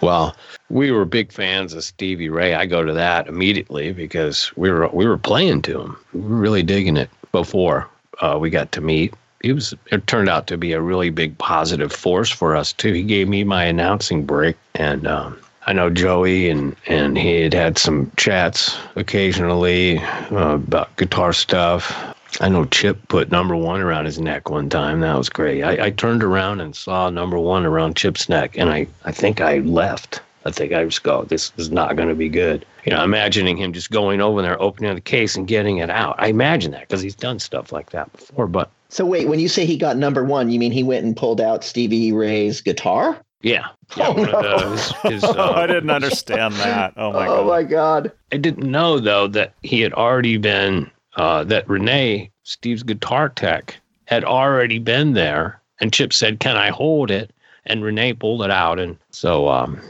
Well, 0.01 0.35
we 0.69 0.91
were 0.91 1.05
big 1.05 1.31
fans 1.31 1.73
of 1.73 1.83
Stevie 1.83 2.29
Ray. 2.29 2.53
I 2.53 2.65
go 2.65 2.83
to 2.83 2.93
that 2.93 3.27
immediately 3.27 3.93
because 3.93 4.51
we 4.55 4.71
were 4.71 4.87
we 4.89 5.05
were 5.05 5.17
playing 5.17 5.61
to 5.63 5.81
him. 5.81 5.97
We 6.13 6.21
were 6.21 6.37
really 6.37 6.63
digging 6.63 6.97
it 6.97 7.09
before 7.31 7.87
uh, 8.21 8.37
we 8.39 8.49
got 8.49 8.71
to 8.73 8.81
meet. 8.81 9.13
He 9.41 9.53
was. 9.53 9.73
It 9.91 10.05
turned 10.07 10.29
out 10.29 10.47
to 10.47 10.57
be 10.57 10.73
a 10.73 10.81
really 10.81 11.09
big 11.09 11.37
positive 11.37 11.91
force 11.91 12.29
for 12.29 12.55
us 12.55 12.73
too. 12.73 12.93
He 12.93 13.03
gave 13.03 13.27
me 13.27 13.43
my 13.43 13.63
announcing 13.65 14.23
break, 14.25 14.55
and 14.75 15.07
um, 15.07 15.39
I 15.65 15.73
know 15.73 15.89
Joey 15.89 16.49
and 16.49 16.75
and 16.87 17.17
he 17.17 17.41
had 17.41 17.53
had 17.53 17.77
some 17.77 18.11
chats 18.17 18.77
occasionally 18.95 19.99
uh, 19.99 20.55
about 20.55 20.95
guitar 20.97 21.33
stuff. 21.33 22.15
I 22.39 22.49
know 22.49 22.65
Chip 22.65 23.07
put 23.09 23.31
number 23.31 23.55
one 23.55 23.81
around 23.81 24.05
his 24.05 24.19
neck 24.19 24.49
one 24.49 24.69
time. 24.69 25.01
That 25.01 25.17
was 25.17 25.29
great. 25.29 25.63
I, 25.63 25.87
I 25.87 25.89
turned 25.89 26.23
around 26.23 26.61
and 26.61 26.75
saw 26.75 27.09
number 27.09 27.37
one 27.37 27.65
around 27.65 27.97
Chip's 27.97 28.29
neck, 28.29 28.57
and 28.57 28.69
I, 28.69 28.87
I 29.03 29.11
think 29.11 29.41
I 29.41 29.59
left. 29.59 30.21
I 30.45 30.51
think 30.51 30.73
I 30.73 30.83
just 30.85 31.03
go, 31.03 31.23
this 31.23 31.51
is 31.57 31.69
not 31.71 31.95
going 31.95 32.09
to 32.09 32.15
be 32.15 32.29
good. 32.29 32.65
You 32.85 32.93
know, 32.93 33.03
imagining 33.03 33.57
him 33.57 33.73
just 33.73 33.91
going 33.91 34.21
over 34.21 34.41
there, 34.41 34.59
opening 34.61 34.95
the 34.95 35.01
case 35.01 35.35
and 35.35 35.47
getting 35.47 35.77
it 35.77 35.89
out. 35.89 36.15
I 36.17 36.27
imagine 36.27 36.71
that 36.71 36.81
because 36.81 37.01
he's 37.01 37.15
done 37.15 37.37
stuff 37.37 37.71
like 37.71 37.91
that 37.91 38.11
before. 38.13 38.47
But 38.47 38.71
so 38.89 39.05
wait, 39.05 39.27
when 39.27 39.39
you 39.39 39.47
say 39.47 39.65
he 39.65 39.77
got 39.77 39.97
number 39.97 40.23
one, 40.23 40.49
you 40.49 40.57
mean 40.59 40.71
he 40.71 40.83
went 40.83 41.05
and 41.05 41.15
pulled 41.15 41.41
out 41.41 41.63
Stevie 41.63 42.11
Ray's 42.11 42.59
guitar? 42.59 43.21
Yeah. 43.41 43.67
yeah 43.97 44.07
oh, 44.07 44.23
no. 44.23 44.71
his, 44.71 44.91
his, 45.03 45.23
uh, 45.23 45.51
I 45.55 45.67
didn't 45.67 45.91
understand 45.91 46.55
that. 46.55 46.93
Oh 46.97 47.13
my 47.13 47.27
oh 47.27 47.37
god. 47.37 47.47
my 47.47 47.63
god. 47.63 48.11
I 48.31 48.37
didn't 48.37 48.69
know 48.69 48.99
though 48.99 49.27
that 49.27 49.53
he 49.61 49.81
had 49.81 49.93
already 49.93 50.37
been 50.37 50.89
uh, 51.15 51.43
that 51.45 51.67
Renee, 51.69 52.31
Steve's 52.43 52.83
guitar 52.83 53.29
tech, 53.29 53.75
had 54.05 54.23
already 54.23 54.79
been 54.79 55.13
there. 55.13 55.61
And 55.79 55.91
Chip 55.93 56.13
said, 56.13 56.39
Can 56.39 56.57
I 56.57 56.69
hold 56.69 57.11
it? 57.11 57.31
And 57.65 57.83
Renee 57.83 58.13
pulled 58.13 58.43
it 58.43 58.51
out. 58.51 58.79
And 58.79 58.97
so. 59.11 59.47
Um, 59.49 59.81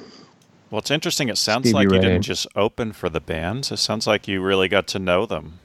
well, 0.69 0.79
it's 0.79 0.91
interesting. 0.91 1.29
It 1.29 1.37
sounds 1.37 1.63
Stevie 1.63 1.73
like 1.73 1.89
Ray. 1.89 1.97
you 1.97 2.01
didn't 2.01 2.21
just 2.21 2.47
open 2.55 2.93
for 2.93 3.09
the 3.09 3.19
bands. 3.19 3.71
It 3.71 3.77
sounds 3.77 4.07
like 4.07 4.27
you 4.27 4.41
really 4.41 4.69
got 4.69 4.87
to 4.87 4.99
know 4.99 5.25
them. 5.25 5.59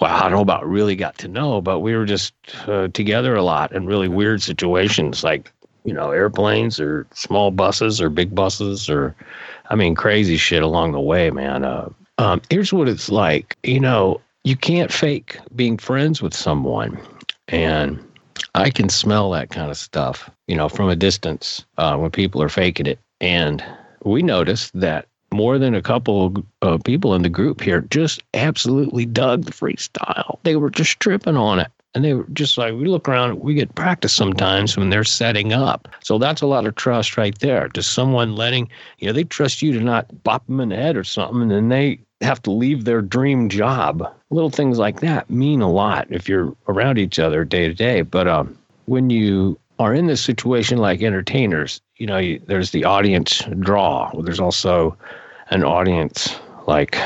Well, 0.00 0.12
I 0.12 0.22
don't 0.22 0.32
know 0.32 0.40
about 0.40 0.68
really 0.68 0.94
got 0.94 1.18
to 1.18 1.28
know, 1.28 1.60
but 1.60 1.80
we 1.80 1.96
were 1.96 2.04
just 2.04 2.34
uh, 2.68 2.88
together 2.88 3.34
a 3.34 3.42
lot 3.42 3.72
in 3.72 3.86
really 3.86 4.08
weird 4.08 4.42
situations, 4.42 5.24
like 5.24 5.50
you 5.84 5.92
know, 5.92 6.10
airplanes 6.10 6.80
or 6.80 7.06
small 7.12 7.50
buses 7.50 8.00
or 8.00 8.08
big 8.08 8.34
buses 8.34 8.88
or, 8.88 9.14
I 9.68 9.74
mean, 9.74 9.94
crazy 9.94 10.36
shit 10.36 10.62
along 10.62 10.92
the 10.92 11.00
way, 11.00 11.30
man. 11.30 11.64
Uh, 11.64 11.90
um, 12.18 12.40
here's 12.48 12.72
what 12.72 12.88
it's 12.88 13.10
like. 13.10 13.56
You 13.62 13.80
know, 13.80 14.20
you 14.44 14.56
can't 14.56 14.92
fake 14.92 15.38
being 15.56 15.78
friends 15.78 16.22
with 16.22 16.34
someone. 16.34 16.98
And 17.48 17.98
I 18.54 18.70
can 18.70 18.88
smell 18.88 19.30
that 19.30 19.50
kind 19.50 19.70
of 19.70 19.76
stuff, 19.76 20.30
you 20.46 20.54
know, 20.54 20.68
from 20.68 20.88
a 20.88 20.96
distance 20.96 21.64
uh, 21.78 21.96
when 21.96 22.10
people 22.10 22.42
are 22.42 22.48
faking 22.48 22.86
it. 22.86 22.98
And 23.20 23.64
we 24.04 24.22
noticed 24.22 24.70
that 24.78 25.06
more 25.32 25.58
than 25.58 25.74
a 25.74 25.82
couple 25.82 26.44
of 26.62 26.84
people 26.84 27.14
in 27.14 27.22
the 27.22 27.28
group 27.28 27.60
here 27.60 27.80
just 27.80 28.22
absolutely 28.34 29.06
dug 29.06 29.44
the 29.44 29.52
freestyle. 29.52 30.38
They 30.44 30.56
were 30.56 30.70
just 30.70 31.00
tripping 31.00 31.36
on 31.36 31.58
it. 31.58 31.70
And 31.94 32.04
they 32.04 32.14
were 32.14 32.26
just 32.32 32.58
like, 32.58 32.74
we 32.74 32.86
look 32.86 33.08
around, 33.08 33.38
we 33.38 33.54
get 33.54 33.74
practice 33.76 34.12
sometimes 34.12 34.76
when 34.76 34.90
they're 34.90 35.04
setting 35.04 35.52
up. 35.52 35.88
So 36.02 36.18
that's 36.18 36.42
a 36.42 36.46
lot 36.46 36.66
of 36.66 36.74
trust 36.74 37.16
right 37.16 37.38
there. 37.38 37.68
To 37.68 37.82
someone 37.84 38.34
letting, 38.34 38.68
you 38.98 39.06
know, 39.06 39.12
they 39.12 39.22
trust 39.22 39.62
you 39.62 39.72
to 39.72 39.80
not 39.80 40.24
bop 40.24 40.44
them 40.46 40.58
in 40.60 40.70
the 40.70 40.76
head 40.76 40.96
or 40.96 41.04
something. 41.04 41.42
And 41.42 41.50
then 41.52 41.68
they 41.68 42.00
have 42.24 42.42
to 42.42 42.50
leave 42.50 42.84
their 42.84 43.02
dream 43.02 43.48
job. 43.48 44.02
Little 44.30 44.50
things 44.50 44.78
like 44.78 45.00
that 45.00 45.30
mean 45.30 45.60
a 45.60 45.70
lot 45.70 46.06
if 46.10 46.28
you're 46.28 46.54
around 46.68 46.98
each 46.98 47.18
other 47.18 47.44
day 47.44 47.68
to 47.68 47.74
day. 47.74 48.02
But 48.02 48.26
um, 48.26 48.58
when 48.86 49.10
you 49.10 49.58
are 49.78 49.94
in 49.94 50.06
this 50.06 50.20
situation 50.20 50.78
like 50.78 51.02
entertainers, 51.02 51.80
you 51.96 52.06
know, 52.06 52.18
you, 52.18 52.40
there's 52.46 52.70
the 52.70 52.84
audience 52.84 53.42
draw. 53.60 54.10
There's 54.22 54.40
also 54.40 54.96
an 55.50 55.64
audience 55.64 56.34
like 56.66 56.98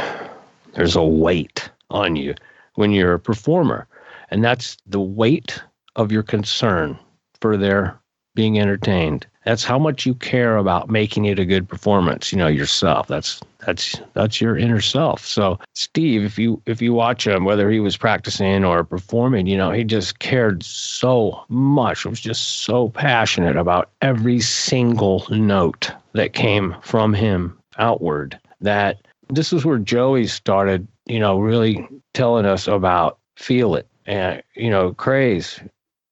there's 0.74 0.96
a 0.96 1.04
weight 1.04 1.70
on 1.90 2.16
you 2.16 2.34
when 2.74 2.92
you're 2.92 3.14
a 3.14 3.20
performer. 3.20 3.86
And 4.30 4.44
that's 4.44 4.76
the 4.86 5.00
weight 5.00 5.60
of 5.96 6.12
your 6.12 6.22
concern 6.22 6.98
for 7.40 7.56
their 7.56 7.98
being 8.38 8.60
entertained. 8.60 9.26
That's 9.44 9.64
how 9.64 9.80
much 9.80 10.06
you 10.06 10.14
care 10.14 10.58
about 10.58 10.88
making 10.88 11.24
it 11.24 11.40
a 11.40 11.44
good 11.44 11.68
performance, 11.68 12.30
you 12.30 12.38
know, 12.38 12.46
yourself. 12.46 13.08
That's 13.08 13.40
that's 13.66 14.00
that's 14.12 14.40
your 14.40 14.56
inner 14.56 14.80
self. 14.80 15.26
So 15.26 15.58
Steve, 15.74 16.22
if 16.22 16.38
you 16.38 16.62
if 16.64 16.80
you 16.80 16.92
watch 16.92 17.26
him, 17.26 17.44
whether 17.44 17.68
he 17.68 17.80
was 17.80 17.96
practicing 17.96 18.64
or 18.64 18.84
performing, 18.84 19.48
you 19.48 19.56
know, 19.56 19.72
he 19.72 19.82
just 19.82 20.20
cared 20.20 20.62
so 20.62 21.44
much. 21.48 22.06
Was 22.06 22.20
just 22.20 22.60
so 22.60 22.90
passionate 22.90 23.56
about 23.56 23.90
every 24.02 24.38
single 24.38 25.26
note 25.30 25.90
that 26.12 26.32
came 26.32 26.76
from 26.82 27.12
him 27.12 27.58
outward 27.76 28.38
that 28.60 28.98
this 29.30 29.52
is 29.52 29.64
where 29.64 29.78
Joey 29.78 30.28
started, 30.28 30.86
you 31.06 31.18
know, 31.18 31.40
really 31.40 31.84
telling 32.14 32.46
us 32.46 32.68
about 32.68 33.18
feel 33.34 33.74
it 33.74 33.88
and 34.06 34.44
you 34.54 34.70
know 34.70 34.94
craze 34.94 35.60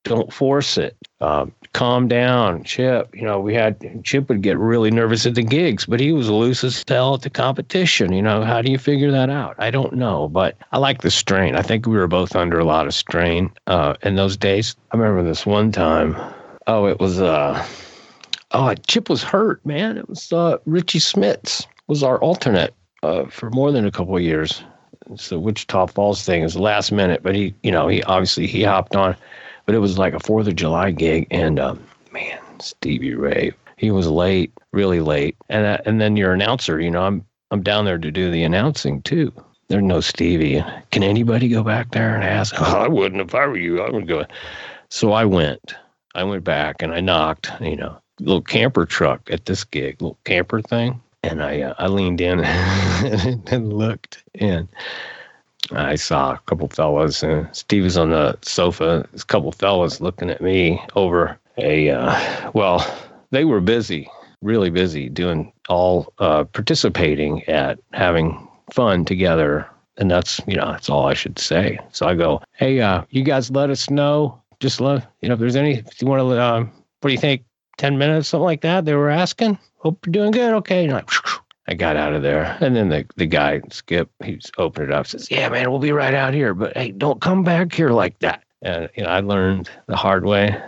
don't 0.07 0.33
force 0.33 0.79
it 0.79 0.97
uh, 1.21 1.47
calm 1.77 2.09
down. 2.09 2.65
Chip 2.65 3.15
you 3.15 3.23
know 3.23 3.39
we 3.39 3.55
had 3.55 4.03
chip 4.03 4.29
would 4.29 4.41
get 4.41 4.59
really 4.59 4.91
nervous 4.91 5.27
at 5.27 5.35
the 5.35 5.43
gigs 5.43 5.85
but 5.85 6.01
he 6.01 6.11
was 6.11 6.31
loose 6.31 6.65
as 6.65 6.83
hell 6.89 7.15
at 7.15 7.23
the 7.23 7.31
competition 7.31 8.13
you 8.13 8.23
know. 8.23 8.43
How 8.43 8.63
do 8.63 8.73
you 8.73 8.79
figure 8.79 9.11
that 9.11 9.29
out? 9.29 9.55
I 9.59 9.71
don't 9.71 9.93
know 9.93 10.29
but 10.29 10.57
i 10.73 10.79
like 10.79 11.03
the 11.03 11.11
strain. 11.11 11.55
I 11.55 11.63
think 11.63 11.87
we 11.87 11.97
were 11.97 12.09
both 12.09 12.35
under 12.35 12.59
a 12.59 12.65
lot 12.65 12.87
of 12.87 12.95
strain 12.95 13.53
uh, 13.67 13.95
in 14.03 14.17
those 14.17 14.37
days. 14.37 14.75
I 14.93 14.97
remember 14.97 15.23
this 15.23 15.45
one 15.45 15.71
time 15.71 16.17
oh 16.67 16.87
it 16.87 16.99
was 16.99 17.21
uh 17.21 17.65
oh 18.53 18.75
chip 18.87 19.11
was 19.11 19.23
hurt 19.23 19.65
man. 19.67 19.99
It 19.99 20.09
was 20.09 20.33
uh 20.33 20.57
richie 20.65 20.99
smits 20.99 21.67
was 21.89 22.03
our 22.03 22.19
alternate 22.19 22.75
uh, 23.03 23.27
for 23.27 23.51
more 23.51 23.71
than 23.71 23.87
a 23.87 23.91
couple 23.91 24.17
of 24.17 24.23
years. 24.23 24.63
It's 25.11 25.29
the 25.29 25.39
Wichita 25.39 25.87
Falls 25.87 26.25
thing. 26.25 26.41
It 26.41 26.45
was 26.45 26.57
last 26.57 26.91
minute, 26.91 27.23
but 27.23 27.35
he, 27.35 27.55
you 27.63 27.71
know, 27.71 27.87
he 27.87 28.03
obviously 28.05 28.47
he 28.47 28.65
hopped 28.65 28.97
on, 28.97 29.17
but 29.67 29.75
it 29.75 29.81
was 29.81 29.99
like 29.99 30.15
a 30.15 30.21
Fourth 30.21 30.47
of 30.47 30.57
July 30.57 30.91
gig, 30.91 31.27
and 31.31 31.59
um, 31.61 31.85
man, 32.13 32.41
Stevie 32.61 33.15
Ray, 33.15 33.53
he 33.77 33.91
was 33.91 34.07
late, 34.07 34.53
really 34.73 35.01
late, 35.01 35.37
and 35.49 35.67
uh, 35.67 35.79
and 35.85 36.01
then 36.01 36.17
your 36.17 36.33
announcer, 36.33 36.81
you 36.81 36.91
know, 36.91 37.03
I'm 37.03 37.25
I'm 37.51 37.63
down 37.63 37.85
there 37.85 37.99
to 37.99 38.11
do 38.11 38.31
the 38.31 38.45
announcing 38.45 39.03
too. 39.03 39.33
There's 39.69 39.83
no 39.83 40.01
Stevie. 40.01 40.65
Can 40.93 41.03
anybody 41.03 41.49
go 41.49 41.63
back 41.63 41.91
there 41.91 42.15
and 42.15 42.25
ask? 42.25 42.55
Oh, 42.59 42.65
I 42.79 42.89
wouldn't 42.89 43.21
if 43.21 43.35
I 43.35 43.47
were 43.47 43.59
you. 43.59 43.83
I 43.83 43.91
would 43.91 44.07
go. 44.07 44.25
So 44.91 45.13
I 45.13 45.25
went. 45.25 45.75
I 46.15 46.25
went 46.25 46.45
back 46.45 46.77
and 46.81 46.95
I 46.95 47.01
knocked. 47.01 47.51
You 47.61 47.77
know, 47.77 47.99
little 48.21 48.43
camper 48.43 48.87
truck 48.87 49.29
at 49.31 49.47
this 49.47 49.65
gig, 49.65 50.01
little 50.01 50.19
camper 50.25 50.63
thing 50.63 51.01
and 51.27 51.43
I 51.43 51.63
uh, 51.63 51.75
I 51.79 51.89
leaned 51.89 52.21
in 52.21 52.41
and 52.45 53.73
looked, 53.73 54.23
and 54.37 54.69
I 55.73 55.97
saw 55.97 56.35
a 56.35 56.39
couple 56.47 56.69
fellas, 56.69 57.23
and 57.23 57.49
Steve 57.53 57.85
was 57.85 57.97
on 57.97 58.11
the 58.11 58.39
sofa. 58.43 59.09
A 59.13 59.25
couple 59.25 59.53
fellas 59.53 60.01
looking 60.01 60.31
at 60.31 60.41
me 60.41 60.81
over 60.95 61.39
a 61.59 61.91
uh, 61.91 62.51
well, 62.53 62.87
they 63.31 63.45
were 63.45 63.61
busy, 63.61 64.09
really 64.43 64.71
busy, 64.71 65.09
doing 65.09 65.53
all 65.69 66.13
uh, 66.19 66.45
participating 66.45 67.43
at 67.45 67.79
having 67.93 68.47
fun 68.71 69.05
together, 69.05 69.67
and 69.97 70.11
that's 70.11 70.41
you 70.47 70.57
know 70.57 70.71
that's 70.73 70.89
all 70.89 71.07
I 71.07 71.15
should 71.15 71.39
say. 71.39 71.79
So 71.93 72.07
I 72.07 72.15
go, 72.15 72.43
hey, 72.53 72.81
uh, 72.81 73.03
you 73.11 73.23
guys, 73.23 73.51
let 73.51 73.71
us 73.71 73.91
know. 73.91 74.41
Just 74.61 74.81
let 74.81 75.07
you 75.21 75.29
know 75.29 75.35
if 75.35 75.41
there's 75.41 75.57
any. 75.57 75.75
If 75.75 76.01
you 76.01 76.09
want 76.09 76.21
to, 76.21 76.43
um, 76.43 76.73
what 77.01 77.09
do 77.09 77.13
you 77.13 77.21
think? 77.21 77.45
Ten 77.79 77.99
minutes, 77.99 78.29
something 78.29 78.45
like 78.45 78.63
that. 78.63 78.85
They 78.87 78.95
were 78.95 79.11
asking. 79.11 79.59
Hope 79.79 80.07
you're 80.07 80.13
doing 80.13 80.31
good. 80.31 80.55
Okay. 80.55 80.85
And 80.85 80.95
like, 80.95 81.11
I 81.69 81.75
got 81.75 81.97
out 81.97 82.15
of 82.15 82.23
there. 82.23 82.57
And 82.61 82.77
then 82.77 82.89
the, 82.89 83.07
the 83.17 83.27
guy, 83.27 83.61
Skip, 83.71 84.11
he's 84.25 84.51
opened 84.59 84.91
it 84.91 84.95
up, 84.95 85.07
says, 85.07 85.31
Yeah, 85.31 85.49
man, 85.49 85.71
we'll 85.71 85.81
be 85.81 85.93
right 85.93 86.15
out 86.15 86.35
here. 86.35 86.55
But 86.55 86.77
hey, 86.77 86.93
don't 86.93 87.21
come 87.21 87.43
back 87.43 87.73
here 87.75 87.91
like 87.91 88.19
that. 88.21 88.45
And 88.63 88.89
you 88.95 89.03
know, 89.03 89.11
I 89.11 89.21
learned 89.21 89.69
the 89.87 89.97
hard 89.97 90.25
way. 90.25 90.61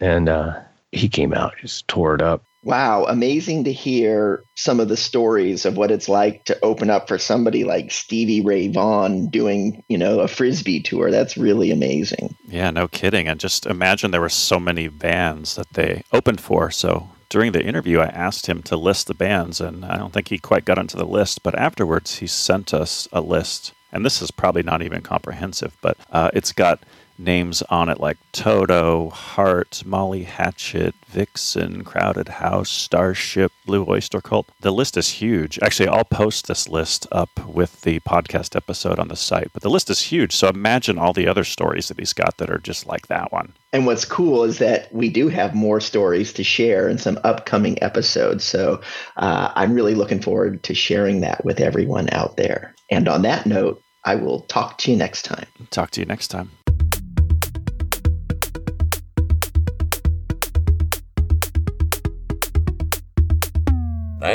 And 0.00 0.28
uh, 0.28 0.60
he 0.92 1.08
came 1.08 1.32
out, 1.32 1.54
just 1.60 1.86
tore 1.88 2.14
it 2.14 2.22
up. 2.22 2.42
Wow, 2.64 3.04
amazing 3.04 3.62
to 3.64 3.72
hear 3.72 4.42
some 4.56 4.80
of 4.80 4.88
the 4.88 4.96
stories 4.96 5.64
of 5.64 5.76
what 5.76 5.92
it's 5.92 6.08
like 6.08 6.44
to 6.46 6.58
open 6.64 6.90
up 6.90 7.06
for 7.06 7.16
somebody 7.16 7.62
like 7.62 7.92
Stevie 7.92 8.40
Ray 8.40 8.66
Vaughan 8.66 9.28
doing, 9.28 9.84
you 9.88 9.96
know, 9.96 10.18
a 10.18 10.26
frisbee 10.26 10.80
tour. 10.80 11.12
That's 11.12 11.36
really 11.36 11.70
amazing. 11.70 12.34
Yeah, 12.48 12.70
no 12.70 12.88
kidding. 12.88 13.28
And 13.28 13.38
just 13.38 13.66
imagine 13.66 14.10
there 14.10 14.20
were 14.20 14.28
so 14.28 14.58
many 14.58 14.88
bands 14.88 15.54
that 15.54 15.72
they 15.74 16.02
opened 16.12 16.40
for. 16.40 16.72
So 16.72 17.08
during 17.28 17.52
the 17.52 17.64
interview, 17.64 18.00
I 18.00 18.06
asked 18.06 18.46
him 18.46 18.62
to 18.64 18.76
list 18.76 19.06
the 19.06 19.14
bands, 19.14 19.60
and 19.60 19.84
I 19.84 19.96
don't 19.96 20.12
think 20.12 20.28
he 20.28 20.38
quite 20.38 20.64
got 20.64 20.78
onto 20.78 20.98
the 20.98 21.06
list. 21.06 21.42
But 21.42 21.58
afterwards, 21.58 22.18
he 22.18 22.26
sent 22.26 22.72
us 22.72 23.08
a 23.12 23.20
list, 23.20 23.72
and 23.92 24.04
this 24.04 24.22
is 24.22 24.30
probably 24.30 24.62
not 24.62 24.82
even 24.82 25.02
comprehensive, 25.02 25.76
but 25.80 25.96
uh, 26.10 26.30
it's 26.34 26.52
got 26.52 26.84
names 27.18 27.62
on 27.62 27.88
it 27.88 27.98
like 28.00 28.18
Toto, 28.32 29.10
Heart, 29.10 29.82
Molly 29.86 30.24
Hatchet, 30.24 30.94
Vixen, 31.08 31.82
Crowded 31.84 32.28
House, 32.28 32.70
Starship, 32.70 33.52
Blue 33.66 33.84
Oyster 33.88 34.20
Cult. 34.20 34.46
The 34.60 34.72
list 34.72 34.96
is 34.96 35.08
huge. 35.08 35.58
Actually, 35.60 35.88
I'll 35.88 36.04
post 36.04 36.46
this 36.46 36.68
list 36.68 37.06
up 37.12 37.28
with 37.46 37.82
the 37.82 38.00
podcast 38.00 38.56
episode 38.56 38.98
on 38.98 39.08
the 39.08 39.16
site, 39.16 39.50
but 39.52 39.62
the 39.62 39.70
list 39.70 39.90
is 39.90 40.00
huge. 40.00 40.34
So 40.34 40.48
imagine 40.48 40.98
all 40.98 41.12
the 41.12 41.28
other 41.28 41.44
stories 41.44 41.88
that 41.88 41.98
he's 41.98 42.12
got 42.12 42.38
that 42.38 42.50
are 42.50 42.58
just 42.58 42.86
like 42.86 43.08
that 43.08 43.32
one. 43.32 43.52
And 43.72 43.84
what's 43.84 44.04
cool 44.04 44.44
is 44.44 44.58
that 44.58 44.92
we 44.94 45.08
do 45.08 45.28
have 45.28 45.54
more 45.54 45.80
stories 45.80 46.32
to 46.34 46.44
share 46.44 46.88
in 46.88 46.98
some 46.98 47.18
upcoming 47.24 47.82
episodes. 47.82 48.44
So 48.44 48.80
uh, 49.16 49.52
I'm 49.54 49.74
really 49.74 49.94
looking 49.94 50.22
forward 50.22 50.62
to 50.62 50.74
sharing 50.74 51.20
that 51.20 51.44
with 51.44 51.60
everyone 51.60 52.08
out 52.12 52.36
there. 52.36 52.74
And 52.90 53.08
on 53.08 53.22
that 53.22 53.44
note, 53.44 53.82
I 54.04 54.14
will 54.14 54.42
talk 54.42 54.78
to 54.78 54.92
you 54.92 54.96
next 54.96 55.22
time. 55.22 55.46
Talk 55.70 55.90
to 55.90 56.00
you 56.00 56.06
next 56.06 56.28
time. 56.28 56.52